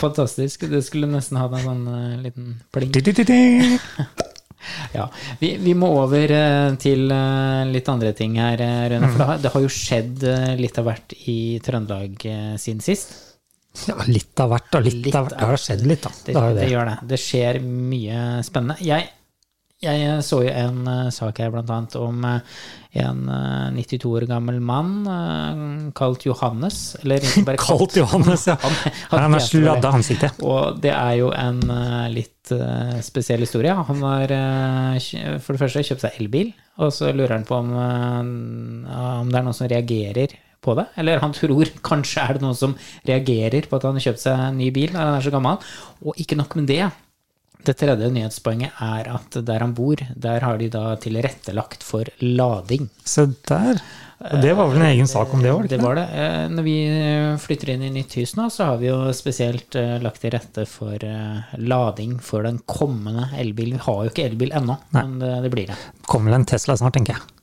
Fantastisk. 0.00 0.64
Det 0.70 0.80
skulle 0.86 1.06
nesten 1.12 1.36
hatt 1.36 1.52
en 1.58 1.66
sånn 1.66 1.84
uh, 1.92 2.16
liten 2.24 2.54
pling. 2.72 2.88
Ja. 4.96 5.06
Vi, 5.40 5.54
vi 5.62 5.72
må 5.78 5.88
over 6.02 6.32
eh, 6.34 6.74
til 6.82 7.06
eh, 7.14 7.62
litt 7.70 7.88
andre 7.88 8.12
ting 8.16 8.36
her, 8.40 8.60
eh, 8.60 8.82
Rune. 8.92 9.08
For 9.12 9.22
det 9.22 9.28
har, 9.30 9.40
det 9.44 9.52
har 9.54 9.64
jo 9.64 9.70
skjedd 9.72 10.24
litt 10.60 10.78
av 10.80 10.88
hvert 10.90 11.14
i 11.30 11.38
Trøndelag 11.64 12.16
siden 12.60 12.82
sist. 12.84 13.14
Ja, 13.86 13.94
litt 14.10 14.40
av 14.42 14.50
hvert, 14.50 14.66
og 14.74 14.82
Litt, 14.82 14.96
Litt 15.06 15.14
av 15.14 15.28
hvert. 15.28 15.38
Det 15.38 15.46
har 15.52 15.60
skjedd 15.62 15.84
litt, 15.86 16.02
da. 16.02 16.10
Det, 16.26 16.34
Det 16.34 16.40
det 16.42 16.54
det. 16.58 16.68
gjør 16.72 16.88
det. 16.90 16.96
Det 17.12 17.18
skjer 17.22 17.60
mye 17.62 18.22
spennende. 18.44 18.76
Jeg, 18.82 19.06
jeg 19.80 20.24
så 20.26 20.42
jo 20.44 20.50
en 20.52 20.82
eh, 20.90 21.08
sak 21.14 21.38
her 21.40 21.54
annet 21.56 21.94
om 21.96 22.24
eh, 22.28 22.58
en 23.00 23.22
eh, 23.32 23.78
92 23.78 24.10
år 24.18 24.26
gammel 24.28 24.58
mann 24.60 25.06
eh, 25.08 25.62
kalt 25.96 26.26
Johannes. 26.28 26.98
Eller 27.00 27.24
ikke 27.24 27.46
bare 27.48 27.62
Kalt 27.68 27.96
Johannes, 27.96 28.44
ja. 28.50 28.58
Han, 28.64 28.76
Han 29.14 29.36
har 29.38 29.46
sladda 29.46 29.94
ansiktet. 29.96 30.42
Og 30.44 30.82
det 30.84 30.92
er 30.92 31.16
jo 31.22 31.32
en 31.32 31.62
eh, 31.64 32.06
litt 32.12 32.52
eh, 32.52 33.00
spesiell 33.06 33.46
historie. 33.46 33.72
Han 33.72 34.04
har 34.04 34.36
eh, 34.36 35.40
for 35.40 35.56
det 35.56 35.64
første 35.64 35.86
kjøpt 35.88 36.04
seg 36.04 36.20
elbil, 36.20 36.52
og 36.80 36.92
så 36.92 37.12
lurer 37.14 37.38
han 37.38 37.48
på 37.48 37.58
om, 37.62 37.74
eh, 37.80 38.22
om 39.24 39.32
det 39.32 39.40
er 39.40 39.48
noen 39.48 39.56
som 39.56 39.70
reagerer 39.70 40.36
på 40.60 40.76
det. 40.76 40.90
Eller 41.00 41.24
han 41.24 41.32
tror 41.40 41.72
kanskje 41.86 42.26
er 42.26 42.36
det 42.36 42.44
noen 42.44 42.58
som 42.58 42.76
reagerer 43.08 43.64
på 43.64 43.80
at 43.80 43.88
han 43.88 43.96
har 43.96 44.10
kjøpt 44.10 44.28
seg 44.28 44.48
en 44.50 44.60
ny 44.60 44.68
bil 44.76 44.92
når 44.92 45.06
han 45.06 45.22
er 45.22 45.30
så 45.30 45.32
gammel. 45.32 45.70
Og 46.04 46.20
ikke 46.20 46.36
nok 46.36 46.60
med 46.60 46.68
det. 46.68 46.84
Det 47.66 47.74
tredje 47.78 48.10
nyhetspoenget 48.12 48.78
er 48.84 49.10
at 49.14 49.40
der 49.46 49.64
han 49.64 49.74
bor, 49.76 50.00
der 50.16 50.40
har 50.46 50.60
de 50.60 50.68
da 50.72 50.94
tilrettelagt 51.00 51.82
for 51.84 52.08
lading. 52.24 52.88
Se 53.04 53.26
der. 53.48 53.82
Og 54.20 54.42
det 54.44 54.52
var 54.52 54.68
vel 54.68 54.82
en 54.82 54.88
egen 54.90 55.08
sak 55.08 55.30
om 55.32 55.40
det 55.40 55.52
òg? 55.52 55.66
Det 55.68 55.78
var 55.80 55.96
det. 55.96 56.04
Eh, 56.12 56.42
Når 56.52 56.64
vi 56.66 56.74
flytter 57.40 57.70
inn 57.72 57.86
i 57.86 57.92
nytt 57.94 58.18
hus 58.20 58.34
nå, 58.36 58.50
så 58.52 58.66
har 58.68 58.80
vi 58.82 58.90
jo 58.90 58.98
spesielt 59.16 59.76
eh, 59.80 59.96
lagt 60.04 60.20
til 60.20 60.34
rette 60.34 60.66
for 60.68 61.00
eh, 61.08 61.54
lading 61.56 62.18
for 62.24 62.44
den 62.44 62.60
kommende 62.68 63.30
elbilen. 63.40 63.78
Vi 63.80 63.86
har 63.86 64.04
jo 64.04 64.12
ikke 64.12 64.26
elbil 64.28 64.52
ennå, 64.60 64.76
men 64.92 65.16
det 65.20 65.52
blir 65.52 65.72
det. 65.72 65.78
Kommer 66.04 66.34
vel 66.34 66.42
en 66.42 66.48
Tesla 66.52 66.76
snart, 66.76 66.98
tenker 66.98 67.16
jeg. 67.16 67.39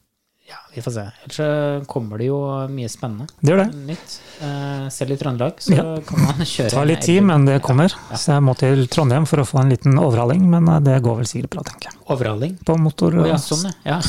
Ja, 0.48 0.56
vi 0.74 0.80
får 0.82 0.94
se. 0.96 1.04
Ellers 1.25 1.88
kommer 1.92 2.18
det 2.22 2.30
jo 2.30 2.38
mye 2.72 2.88
spennende 2.88 3.25
Det 3.42 3.51
gjør 3.51 3.60
det. 3.66 3.75
nytt. 3.89 4.13
Eh, 4.42 4.86
selv 4.96 5.12
i 5.12 5.18
Trøndelag 5.20 5.58
så 5.60 5.75
Ja. 5.75 5.84
kan 6.08 6.22
man 6.24 6.36
kjøre 6.46 6.70
Det 6.70 6.72
tar 6.72 6.86
litt 6.86 7.01
tid, 7.01 7.22
men 7.24 7.46
det 7.46 7.62
kommer. 7.62 7.89
Så 8.16 8.32
jeg 8.38 8.42
må 8.48 8.56
til 8.58 8.88
Trondheim 8.88 9.25
for 9.27 9.38
å 9.44 9.46
få 9.46 9.60
en 9.60 9.70
liten 9.70 10.00
overhaling, 10.00 10.50
men 10.50 10.68
eh, 10.70 10.80
det 10.80 11.01
går 11.04 11.18
vel 11.18 11.25
sikkert 11.25 11.50
bra, 11.50 11.63
tenker 11.68 11.92
jeg. 11.92 12.00
Overhaling. 12.10 12.58
På 12.63 12.77
motorservice. 12.80 13.25
Oh, 13.25 13.27
ja, 13.27 13.36
sånn, 13.36 13.74
ja. 13.86 14.00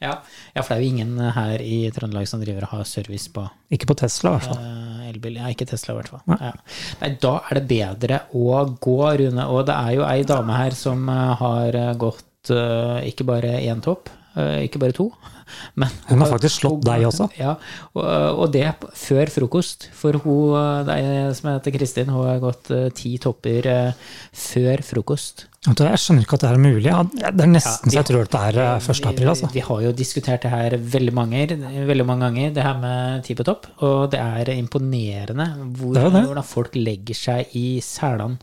ja. 0.00 0.12
Ja, 0.54 0.62
for 0.62 0.74
det 0.74 0.78
er 0.78 0.82
jo 0.82 0.90
ingen 0.96 1.18
her 1.34 1.58
i 1.62 1.90
Trøndelag 1.94 2.26
som 2.30 2.40
driver 2.42 2.62
og 2.66 2.68
har 2.70 2.84
service 2.84 3.28
på 3.34 3.48
Ikke 3.70 3.86
på 3.86 3.96
Tesla, 3.98 4.30
i 4.30 4.38
hvert 4.38 4.48
fall. 4.48 4.58
eh, 4.58 5.08
elbil. 5.12 5.36
Ja, 5.38 5.46
ikke 5.54 5.66
Tesla, 5.70 5.94
i 5.94 5.98
hvert 6.02 6.08
fall. 6.08 6.20
Nei. 6.26 6.38
Ja. 6.40 6.52
Nei, 7.00 7.10
da 7.20 7.40
er 7.50 7.54
det 7.60 7.68
bedre 7.68 8.20
å 8.34 8.78
gå, 8.78 8.98
Rune. 9.18 9.46
Og 9.48 9.66
det 9.66 9.74
er 9.74 9.94
jo 9.94 10.02
ei 10.04 10.22
dame 10.24 10.50
her 10.56 10.70
som 10.74 11.08
eh, 11.08 11.34
har 11.36 11.74
eh, 11.74 11.94
gått 11.94 12.50
eh, 12.50 13.06
ikke 13.10 13.24
bare 13.26 13.58
én 13.62 13.80
topp, 13.82 14.08
eh, 14.08 14.17
ikke 14.36 14.80
bare 14.82 14.94
to, 14.96 15.08
men 15.80 15.92
Hun 16.08 16.22
har 16.22 16.32
faktisk 16.32 16.60
slått 16.60 16.84
deg 16.86 17.06
også. 17.08 17.28
Ja, 17.40 17.54
og, 17.94 18.04
og 18.44 18.52
det 18.54 18.66
før 18.98 19.32
frokost. 19.32 19.88
For 19.96 20.18
hun 20.24 20.56
eh, 20.58 20.92
er 20.96 21.36
som 21.36 21.52
heter 21.52 21.74
Kristin, 21.76 22.12
hun 22.12 22.28
har 22.28 22.42
gått 22.42 22.72
eh, 22.74 22.88
ti 22.94 23.16
topper 23.22 23.70
eh, 23.72 24.08
før 24.32 24.84
frokost. 24.86 25.46
Jeg 25.66 25.98
skjønner 25.98 26.22
ikke 26.22 26.36
at 26.38 26.42
det 26.44 26.48
er 26.54 26.60
mulig. 26.62 26.92
Det 27.18 27.42
er 27.42 27.48
nesten 27.50 27.90
så 27.90 27.96
jeg 27.96 28.06
tror 28.06 28.28
det 28.30 28.40
er 28.46 28.58
eh, 28.62 28.84
1. 28.92 29.00
april, 29.10 29.30
altså. 29.32 29.48
Vi, 29.50 29.62
har 29.66 29.80
jo 29.82 29.90
diskutert 29.98 30.44
det 30.46 30.52
her 30.52 30.76
veldig 30.78 31.14
mange, 31.16 31.40
veldig 31.88 32.06
mange 32.06 32.28
ganger, 32.28 32.52
det 32.54 32.62
her 32.62 32.78
med 32.78 33.24
ti 33.26 33.34
på 33.34 33.46
topp. 33.48 33.66
Og 33.82 34.06
det 34.12 34.20
er 34.22 34.52
imponerende 34.54 35.48
hvor, 35.80 35.96
Det 35.96 36.04
er 36.04 36.14
det. 36.14 36.22
hvordan 36.30 36.46
folk 36.46 36.78
legger 36.78 37.18
seg 37.18 37.58
i 37.58 37.66
selene. 37.82 38.38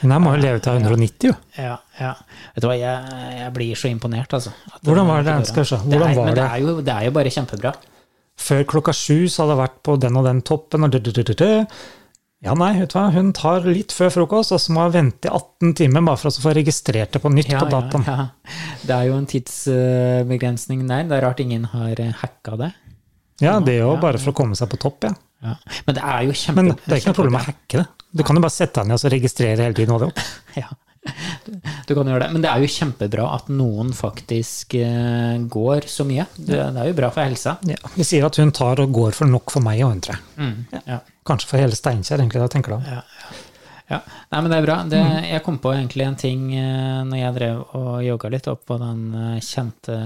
Hun 0.00 0.14
her 0.14 0.22
må 0.22 0.36
jo 0.36 0.42
leve 0.46 0.62
til 0.62 0.78
190, 0.78 1.32
jo. 1.32 1.34
Ja, 1.58 1.76
ja. 1.98 2.14
Vet 2.54 2.62
du 2.62 2.70
hva, 2.70 2.78
jeg, 2.78 3.20
jeg 3.42 3.52
blir 3.58 3.82
så 3.82 3.90
imponert, 3.90 4.38
altså. 4.38 4.54
Hvordan 4.86 5.10
var 5.10 5.26
det? 5.26 5.38
Skal 5.50 5.66
vi 5.66 5.72
se. 5.74 5.82
Det 5.82 5.98
Hvordan 5.98 6.10
er, 6.14 6.20
var 6.22 6.30
det 6.30 6.38
det? 6.38 6.48
er, 6.48 6.58
jo, 6.62 6.80
det 6.86 6.94
er 6.94 7.08
jo 7.10 7.16
bare 7.18 7.34
kjempebra. 7.34 7.74
Før 8.40 8.62
klokka 8.76 8.94
sju 8.96 9.26
så 9.28 9.42
hadde 9.42 9.56
jeg 9.58 9.64
vært 9.66 9.80
på 9.84 9.98
den 10.06 10.16
og 10.22 10.30
den 10.30 10.46
toppen, 10.46 10.86
og 10.86 10.94
dødødødødø. 10.94 11.50
Ja, 12.40 12.54
nei, 12.56 12.70
vet 12.80 12.88
du 12.94 12.96
hva, 12.96 13.10
hun 13.12 13.34
tar 13.36 13.66
litt 13.68 13.92
før 13.92 14.08
frokost, 14.14 14.54
og 14.56 14.60
så 14.62 14.72
må 14.72 14.86
hun 14.86 14.94
vente 14.94 15.28
i 15.28 15.32
18 15.36 15.74
timer 15.76 16.04
bare 16.06 16.16
for 16.22 16.32
å 16.32 16.40
få 16.46 16.54
registrert 16.56 17.12
det 17.12 17.20
på 17.20 17.28
nytt 17.34 17.50
på 17.52 17.66
dataen. 17.68 18.06
ja. 18.08 18.28
Det 18.80 18.94
er 18.96 19.10
jo 19.10 19.18
en 19.18 19.26
tidsbegrensning 19.28 20.86
der. 20.88 21.04
Det 21.10 21.18
er 21.18 21.26
rart 21.26 21.40
ingen 21.44 21.66
har 21.74 22.00
eh, 22.00 22.14
hacka 22.22 22.56
det. 22.60 22.70
Ja, 23.44 23.58
det 23.60 23.74
er 23.76 23.82
jo 23.84 23.94
Ja. 23.94 24.00
bare 24.00 24.18
for 24.20 24.32
å 24.32 24.36
komme 24.36 24.56
seg 24.56 24.70
på 24.72 24.80
topp, 24.80 25.04
ja. 25.04 25.12
Ja. 25.44 25.54
Men 25.86 25.94
det 25.96 26.02
er 26.04 26.22
jo 26.28 26.32
kjempe... 26.36 26.56
Men 26.62 26.72
det 26.76 26.92
er 26.92 26.98
ikke 27.00 27.12
noe 27.12 27.18
problem 27.20 27.38
å 27.40 27.44
hacke 27.46 27.78
det. 27.80 27.86
Du 28.12 28.22
kan 28.26 28.36
jo 28.36 28.42
bare 28.44 28.52
sette 28.56 28.80
deg 28.80 28.88
ned 28.90 28.96
og 28.98 29.00
så 29.04 29.12
registrere 29.12 29.62
hele 29.68 29.76
tiden. 29.76 29.94
opp. 29.96 30.20
Ja, 30.60 30.68
du, 31.86 31.94
kan 31.94 32.08
gjøre 32.08 32.24
det. 32.24 32.30
Men 32.34 32.44
det 32.44 32.50
er 32.50 32.62
jo 32.62 32.70
kjempebra 32.70 33.26
at 33.36 33.50
noen 33.52 33.92
faktisk 33.96 34.76
eh, 34.78 35.36
går 35.50 35.88
så 35.90 36.06
mye. 36.08 36.26
Det, 36.36 36.58
det 36.58 36.82
er 36.82 36.90
jo 36.90 36.96
bra 36.98 37.12
for 37.14 37.24
helsa. 37.24 37.56
Ja, 37.68 37.78
vi 37.96 38.06
sier 38.06 38.26
at 38.28 38.40
hun 38.40 38.52
tar 38.56 38.82
og 38.82 38.92
går 38.94 39.16
for 39.16 39.30
nok 39.30 39.52
for 39.54 39.64
meg 39.64 39.82
og 39.84 39.94
andre. 39.96 40.18
Mm, 40.36 40.58
ja, 40.84 41.00
Kanskje 41.26 41.52
for 41.52 41.62
hele 41.62 41.78
Steinkjer, 41.78 42.20
egentlig. 42.20 42.42
da 42.42 42.52
tenker 42.52 42.76
du. 42.76 42.90
ja, 42.90 43.00
ja. 43.00 43.32
ja. 43.94 44.02
Nei, 44.30 44.42
men 44.44 44.52
det 44.52 44.60
er 44.60 44.66
bra. 44.68 44.76
Det, 44.86 45.02
jeg 45.26 45.42
kom 45.46 45.58
på 45.62 45.72
egentlig 45.74 46.06
en 46.06 46.20
ting 46.20 46.46
eh, 46.54 47.00
når 47.08 47.22
jeg 47.22 47.36
drev 47.40 47.62
og 47.80 47.90
jogga 48.06 48.32
litt 48.36 48.52
opp 48.52 48.64
på 48.68 48.78
den 48.82 49.02
eh, 49.16 49.42
kjente. 49.42 49.98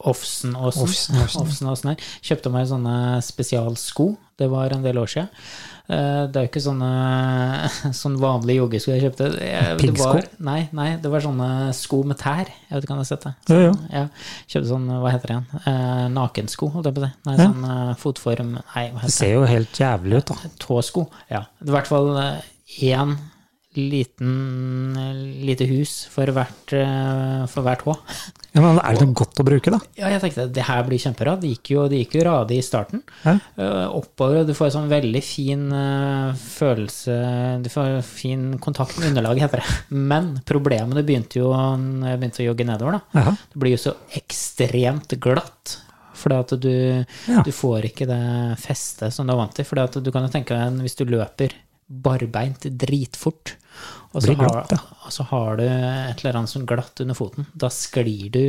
Offsen-åsen. 0.00 1.20
Offsen-åsen. 1.44 1.96
Kjøpte 2.26 2.52
meg 2.54 2.68
sånne 2.72 2.98
spesialsko. 3.24 4.14
Det 4.36 4.48
var 4.52 4.74
en 4.74 4.84
del 4.84 4.98
år 5.00 5.12
siden. 5.12 5.30
Eh, 5.88 6.22
Det 6.26 6.36
er 6.40 6.46
jo 6.46 6.50
ikke 6.50 6.62
sånne 6.64 6.88
sånn 8.02 8.16
vanlige 8.18 8.58
joggesko 8.62 8.92
jeg 8.94 9.04
kjøpte. 9.04 9.28
Piggsko? 9.80 10.22
Nei, 10.46 10.68
nei, 10.74 10.88
det 11.02 11.10
var 11.12 11.22
sånne 11.24 11.48
sko 11.78 12.00
med 12.08 12.18
tær. 12.18 12.50
Jeg 12.50 12.74
vet 12.74 12.86
ikke 12.88 12.96
om 12.96 12.98
du 12.98 13.04
har 13.04 13.10
sett 13.12 13.26
det. 13.28 13.34
Så, 13.46 13.60
ja, 13.62 13.72
Ja, 13.94 14.02
kjøpte 14.50 14.70
sånn, 14.72 14.88
hva 15.04 15.12
heter 15.14 15.30
det 15.32 15.36
igjen? 15.36 15.62
Eh, 15.72 16.02
nakensko, 16.16 16.70
holdt 16.74 16.90
jeg 16.90 16.98
på 16.98 17.04
å 17.04 17.06
si. 17.06 17.14
Nei, 17.30 17.36
sånn 17.38 17.64
eh, 17.70 17.94
fotform 18.02 18.52
Nei, 18.58 18.84
hva 18.90 19.00
Det 19.00 19.06
heter 19.06 19.06
det? 19.06 19.16
ser 19.20 19.32
jo 19.36 19.46
helt 19.52 19.80
jævlig 19.84 20.20
ut, 20.22 20.32
da. 20.34 20.52
Tåsko. 20.66 21.06
Ja. 21.30 21.44
Det 21.62 21.70
i 21.70 21.76
hvert 21.78 21.90
fall 21.90 22.12
én 22.82 23.16
liten 23.76 24.96
lite 25.46 25.66
hus 25.70 26.06
for 26.10 26.26
hvert, 26.34 26.72
eh, 26.76 27.44
for 27.50 27.62
hvert 27.66 27.82
H. 27.86 27.94
Ja, 28.56 28.62
men 28.64 28.78
er 28.80 28.96
det 28.96 29.04
noe 29.04 29.14
godt 29.18 29.40
å 29.42 29.44
bruke, 29.46 29.70
da? 29.74 29.78
Ja, 29.98 30.08
jeg 30.14 30.22
tenkte 30.22 30.46
det 30.56 30.64
her 30.64 30.82
blir 30.88 30.98
kjempebra. 31.02 31.34
Det 31.40 31.50
gikk 31.54 31.70
jo, 31.74 31.86
det 31.92 32.00
gikk 32.04 32.16
jo 32.18 32.24
radig 32.28 32.58
i 32.60 32.64
starten. 32.64 33.02
Ja. 33.24 33.36
Eh, 33.56 33.86
oppover, 33.98 34.40
og 34.42 34.46
du 34.48 34.54
får 34.56 34.70
en 34.70 34.76
sånn 34.78 34.88
veldig 34.92 35.22
fin 35.26 35.66
eh, 35.72 36.32
følelse 36.56 37.16
Du 37.62 37.68
får 37.72 38.02
fin 38.06 38.58
kontakt 38.62 38.98
med 38.98 39.10
underlaget, 39.12 39.46
heter 39.46 39.62
det. 39.62 39.78
Men 39.90 40.32
problemet 40.48 41.04
begynte 41.06 41.40
jo 41.42 41.52
når 41.52 42.12
jeg 42.14 42.20
begynte 42.22 42.44
å 42.44 42.48
jogge 42.50 42.66
nedover. 42.68 42.98
da. 43.00 43.20
Aha. 43.20 43.36
Det 43.52 43.60
blir 43.62 43.76
jo 43.76 43.82
så 43.88 43.96
ekstremt 44.16 45.16
glatt. 45.20 45.78
Fordi 46.16 46.34
at 46.40 46.52
du, 46.60 47.04
Ja. 47.28 47.42
du 47.44 47.50
får 47.52 47.90
ikke 47.90 48.06
det 48.08 48.56
festet 48.58 49.12
som 49.12 49.26
du 49.26 49.34
er 49.34 49.36
vant 49.36 49.52
til. 49.54 49.66
Fordi 49.68 49.82
at 49.84 49.98
du 50.02 50.10
kan 50.10 50.22
jo 50.24 50.32
tenke 50.32 50.56
deg 50.56 50.80
hvis 50.80 50.96
du 50.96 51.04
løper 51.04 51.52
barbeint 51.86 52.66
dritfort, 52.78 53.54
og 54.16 54.22
så, 54.24 54.32
glatt, 54.34 54.72
har, 54.72 54.96
og 55.04 55.12
så 55.12 55.26
har 55.28 55.58
du 55.60 55.64
et 55.66 56.22
eller 56.22 56.38
annet 56.40 56.50
som 56.50 56.64
glatt 56.66 57.02
under 57.04 57.14
foten, 57.18 57.46
da 57.54 57.68
sklir 57.72 58.30
du 58.32 58.40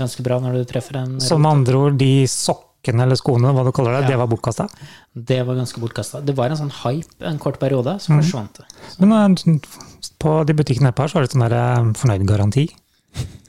ganske 0.00 0.24
bra 0.24 0.38
når 0.40 0.56
du 0.60 0.64
treffer 0.70 0.96
en 1.02 1.18
Så 1.20 1.36
med 1.38 1.50
andre 1.50 1.76
ord, 1.76 1.98
de 2.00 2.24
sokkene 2.30 3.04
eller 3.04 3.20
skoene, 3.20 3.52
hva 3.52 3.66
du 3.66 3.72
kaller 3.76 3.98
det, 3.98 4.02
Ja. 4.06 4.14
det 4.14 4.18
var 4.22 4.30
bortkasta? 4.32 4.66
Det 5.12 5.42
var 5.46 5.60
ganske 5.60 5.82
bortkasta. 5.82 6.22
Det 6.24 6.34
var 6.34 6.50
en 6.50 6.56
sånn 6.62 6.72
hype 6.80 7.28
en 7.28 7.38
kort 7.38 7.60
periode, 7.60 7.98
så 8.00 8.14
mm. 8.14 8.22
forsvant 8.22 8.62
det. 8.62 8.66
Men 9.04 9.36
eh, 9.36 9.70
på 10.18 10.36
de 10.48 10.56
butikkene 10.56 10.94
her 10.96 11.08
så 11.12 11.20
har 11.20 11.28
du 11.28 11.34
sånn 11.34 11.46
eh, 11.46 11.92
fornøyd-garanti 12.00 12.70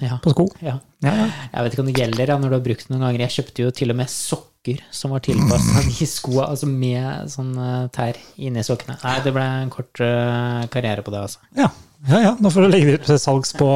Ja. 0.01 0.19
på 0.21 0.33
sko. 0.35 0.49
ja. 0.59 0.79
Ja, 1.01 1.15
ja. 1.15 1.27
Jeg 1.53 1.63
vet 1.63 1.73
ikke 1.73 1.81
om 1.81 1.87
det 1.89 1.97
gjelder 1.97 2.27
ja, 2.27 2.37
når 2.37 2.49
du 2.49 2.55
har 2.59 2.65
brukt 2.65 2.87
den 2.87 2.97
noen 2.97 3.07
ganger. 3.07 3.23
Jeg 3.25 3.35
kjøpte 3.39 3.63
jo 3.63 3.71
til 3.71 3.89
og 3.89 3.97
med 3.97 4.09
sokker 4.09 4.50
som 4.91 5.11
var 5.11 5.23
tilpassa 5.25 5.81
de 5.87 6.07
skoa, 6.07 6.49
altså 6.51 6.67
med 6.69 7.31
sånn 7.31 7.53
eh, 7.57 7.87
tær 7.93 8.19
inni 8.37 8.63
sokkene. 8.65 8.97
Nei, 9.01 9.15
det 9.25 9.33
ble 9.35 9.45
en 9.63 9.71
kort 9.73 10.01
eh, 10.03 10.67
karriere 10.73 11.05
på 11.05 11.13
det, 11.13 11.23
altså. 11.25 11.41
ja. 11.57 11.69
ja, 12.09 12.19
ja. 12.27 12.35
Nå 12.39 12.51
får 12.53 12.67
du 12.67 12.69
legge 12.69 12.91
det 12.91 12.99
ut 12.99 13.09
til 13.09 13.21
salgs 13.21 13.55
på 13.57 13.71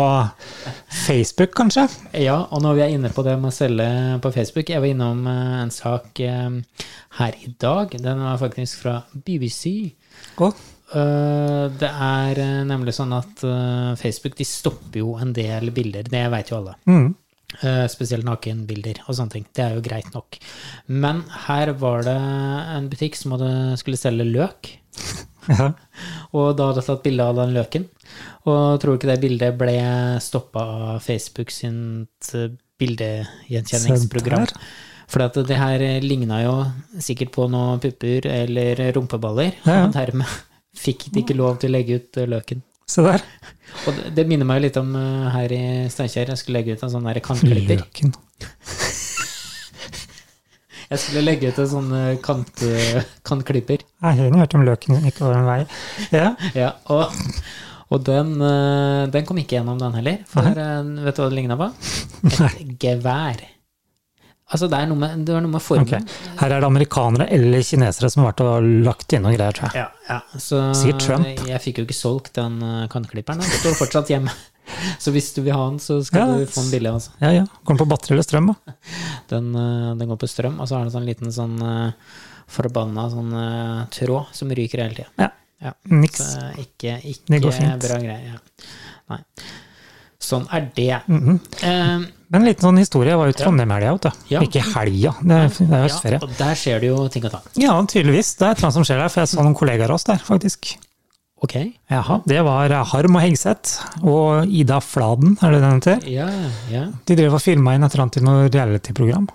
Facebook, 1.06 1.56
kanskje? 1.58 1.88
Ja, 2.22 2.38
og 2.50 2.62
når 2.66 2.78
vi 2.78 2.86
er 2.86 2.96
inne 3.00 3.12
på 3.14 3.26
det 3.26 3.34
med 3.42 3.50
å 3.50 3.56
selge 3.56 3.90
på 4.22 4.34
Facebook 4.36 4.70
Jeg 4.70 4.84
var 4.84 4.94
innom 4.94 5.26
eh, 5.32 5.58
en 5.64 5.74
sak 5.74 6.22
her 6.22 7.42
i 7.42 7.52
dag. 7.66 7.98
Den 8.06 8.24
var 8.28 8.40
faktisk 8.42 8.86
fra 8.86 9.00
BBC. 9.14 9.96
Eh, 10.94 11.66
det 11.82 11.90
er 11.90 12.46
nemlig 12.70 12.94
sånn 12.98 13.14
at 13.18 13.46
Facebook 13.98 14.38
de 14.38 14.46
stopper 14.48 15.02
jo 15.02 15.18
en 15.18 15.34
del 15.34 15.74
bilder. 15.74 16.06
Det 16.06 16.28
vet 16.38 16.54
jo 16.54 16.62
alle. 16.62 16.80
mm. 16.86 17.14
Eh, 17.62 17.86
spesielt 17.88 18.26
nakenbilder 18.28 19.04
og 19.06 19.16
sånne 19.16 19.38
ting. 19.38 19.46
Det 19.56 19.64
er 19.64 19.76
jo 19.78 19.84
greit 19.86 20.10
nok. 20.16 20.40
Men 20.92 21.22
her 21.46 21.72
var 21.80 22.04
det 22.08 22.16
en 22.18 22.90
butikk 22.92 23.16
som 23.20 23.36
hadde, 23.36 23.52
skulle 23.80 24.00
selge 24.00 24.26
løk. 24.28 24.72
ja. 25.52 25.70
Og 26.36 26.56
da 26.58 26.70
hadde 26.72 26.82
jeg 26.82 26.90
tatt 26.90 27.06
bilde 27.06 27.30
av 27.30 27.40
den 27.40 27.56
løken. 27.56 27.88
Og 28.50 28.82
tror 28.82 28.98
ikke 28.98 29.12
det 29.14 29.22
bildet 29.24 29.60
ble 29.60 29.78
stoppa 30.24 30.66
av 30.90 31.06
Facebook 31.06 31.54
sitt 31.54 32.34
eh, 32.36 32.52
bildegjenkjenningsprogram. 32.82 34.50
For 35.06 35.22
det 35.38 35.60
her 35.62 35.84
ligna 36.02 36.42
jo 36.42 36.56
sikkert 36.98 37.32
på 37.36 37.46
noen 37.54 37.80
pupper 37.80 38.26
eller 38.32 38.82
rumpeballer. 38.98 39.54
Ja, 39.64 39.84
ja. 39.84 39.88
Og 39.88 39.96
dermed 39.96 40.42
fikk 40.76 41.08
de 41.14 41.22
ikke 41.24 41.38
lov 41.38 41.62
til 41.62 41.72
å 41.72 41.78
legge 41.78 42.02
ut 42.02 42.20
eh, 42.20 42.28
løken. 42.36 42.66
Se 42.90 43.06
der. 43.06 43.24
Og 43.86 43.96
det, 43.98 44.12
det 44.18 44.28
minner 44.30 44.48
meg 44.48 44.62
litt 44.64 44.78
om 44.80 44.94
uh, 44.96 45.30
her 45.34 45.52
i 45.52 45.64
Steinkjer. 45.92 46.32
Jeg 46.32 46.42
skulle 46.42 46.62
legge 46.62 46.78
ut 46.78 46.86
en 46.86 46.94
sånn 46.94 47.10
kantklipper. 47.26 47.82
Løken. 47.84 48.16
Jeg 50.86 51.02
skulle 51.02 51.24
legge 51.26 51.50
ut 51.50 51.60
en 51.62 51.70
sånn 51.70 51.94
eh, 51.98 52.18
kant, 52.24 52.62
eh, 52.66 53.06
kantklipper. 53.26 53.82
Jeg 53.82 54.20
har 54.20 54.36
hørt 54.38 54.54
om 54.58 54.66
løken 54.68 55.00
ikke 55.02 55.24
går 55.24 55.38
en 55.40 55.48
vei. 55.50 55.62
Ja. 56.14 56.28
Ja, 56.62 56.70
og, 56.94 57.16
og 57.90 58.06
den, 58.06 58.36
uh, 58.42 59.06
den 59.12 59.26
kom 59.26 59.40
ikke 59.42 59.58
gjennom, 59.58 59.80
den 59.82 59.98
heller. 59.98 60.22
For 60.30 60.46
eh, 60.46 60.94
vet 61.08 61.18
du 61.18 61.24
hva 61.24 61.30
det 61.32 61.40
ligna 61.40 61.58
på? 61.60 61.72
Et 62.62 62.76
gevær. 62.86 63.42
Altså, 64.56 64.70
det 64.72 64.80
er 64.80 64.88
noe 64.90 65.00
med, 65.04 65.22
det 65.28 65.36
var 65.36 65.44
noe 65.46 65.52
med 65.54 65.64
formen. 65.64 65.86
Okay. 65.86 66.18
Her 66.40 66.56
er 66.56 66.64
det 66.64 66.68
amerikanere 66.70 67.28
eller 67.36 67.64
kinesere 67.68 68.10
som 68.14 68.24
har 68.24 68.32
vært 68.34 68.44
og 68.46 68.68
lagt 68.88 69.14
inn 69.18 69.26
noen 69.28 69.36
greier, 69.38 69.56
tror 69.58 69.70
jeg. 69.70 69.84
Ja, 69.84 70.10
ja. 70.10 70.40
Så 70.42 70.62
Sikkert 70.80 71.06
Trump. 71.06 71.46
jeg 71.52 71.62
fikk 71.66 71.82
jo 71.82 71.86
ikke 71.90 71.98
solgt 72.00 72.34
den 72.40 72.58
eh, 72.66 72.86
kantklipperen. 72.94 73.44
Den 73.44 73.58
står 73.62 73.76
fortsatt 73.84 74.12
hjemme. 74.16 74.34
Så 75.04 75.12
hvis 75.14 75.28
du 75.36 75.44
vil 75.46 75.54
ha 75.54 75.68
den, 75.70 75.78
så 75.84 76.00
skal 76.08 76.24
Ja, 76.24 76.38
du 76.42 76.48
få 76.50 76.64
den 76.64 76.72
billig. 76.74 76.90
Altså. 76.98 77.12
Ja, 77.22 77.30
ja. 77.36 77.44
Går 77.62 77.76
den 77.76 77.82
på 77.84 77.90
batteri 77.92 78.16
eller 78.16 78.26
strøm, 78.26 78.48
da? 78.50 78.74
Den, 79.36 79.52
eh, 79.60 79.92
den 80.00 80.10
går 80.10 80.18
på 80.24 80.30
strøm, 80.32 80.58
og 80.64 80.68
så 80.72 80.80
har 80.80 80.88
den 80.88 80.94
sånn 80.96 81.06
liten 81.06 81.30
sånn 81.36 81.54
eh, 81.62 82.16
forbanna 82.56 83.06
sånn 83.14 83.30
tråd 83.94 84.32
som 84.38 84.50
ryker 84.58 84.82
hele 84.86 84.98
tida. 85.04 85.12
Ja. 85.22 85.30
Ja. 85.66 85.72
Niks. 85.90 86.20
Så 86.34 86.42
ikke, 86.62 86.98
Det 87.02 87.14
ikke 87.16 87.40
går 87.46 87.56
fint. 87.56 87.86
bra 87.88 87.96
greier. 88.02 88.26
Ja. 88.36 88.66
Nei. 89.14 89.22
Sånn 90.26 90.48
er 90.54 90.68
det. 90.76 91.02
Mhm. 91.08 91.40
Eh, 91.62 92.06
Men 92.34 92.42
en 92.42 92.48
liten 92.50 92.66
sånn 92.66 92.80
historie. 92.82 93.12
Jeg 93.14 93.20
var 93.22 93.30
jo 93.30 93.36
i 93.36 93.38
Trondheim 93.38 93.72
i 93.72 93.76
helga. 93.78 94.12
Ja. 94.32 94.40
Ikke 94.42 94.58
i 94.64 94.66
helga, 94.74 95.12
det 95.22 95.36
er, 95.38 95.52
det 95.60 95.78
er 95.78 96.16
ja, 96.16 96.20
og 96.26 96.32
der 96.40 96.56
skjer 96.58 96.82
det 96.82 96.90
jo 96.90 97.04
ting 97.14 97.28
og 97.28 97.32
tang. 97.36 97.46
Ja, 97.62 97.76
tydeligvis. 97.86 98.34
Det 98.40 98.48
er 98.48 98.52
et 98.56 98.58
eller 98.58 98.72
annet 98.72 98.80
som 98.80 98.88
skjer 98.90 99.00
der, 99.04 99.14
for 99.14 99.22
jeg 99.22 99.30
så 99.36 99.46
noen 99.46 99.56
kollegaer 99.56 99.94
av 99.94 100.00
oss 100.00 100.08
der, 100.10 100.18
faktisk. 100.26 100.74
Ok. 101.46 101.54
Jaha, 101.92 102.22
det 102.26 102.42
var 102.48 102.72
Harm 102.90 103.16
og 103.20 103.22
Hegseth 103.22 104.02
og 104.02 104.48
Ida 104.50 104.80
Fladen, 104.82 105.38
er 105.44 105.52
det 105.54 105.62
den 105.62 105.76
heter? 105.82 106.06
Ja, 106.10 106.28
ja. 106.72 106.86
De 107.06 107.16
drev 107.20 107.36
og 107.38 107.42
filma 107.44 107.76
inn 107.76 107.84
et 107.86 107.94
eller 107.94 108.08
annet 108.08 108.18
til 108.18 108.26
noe 108.26 108.48
reality-program. 108.50 109.28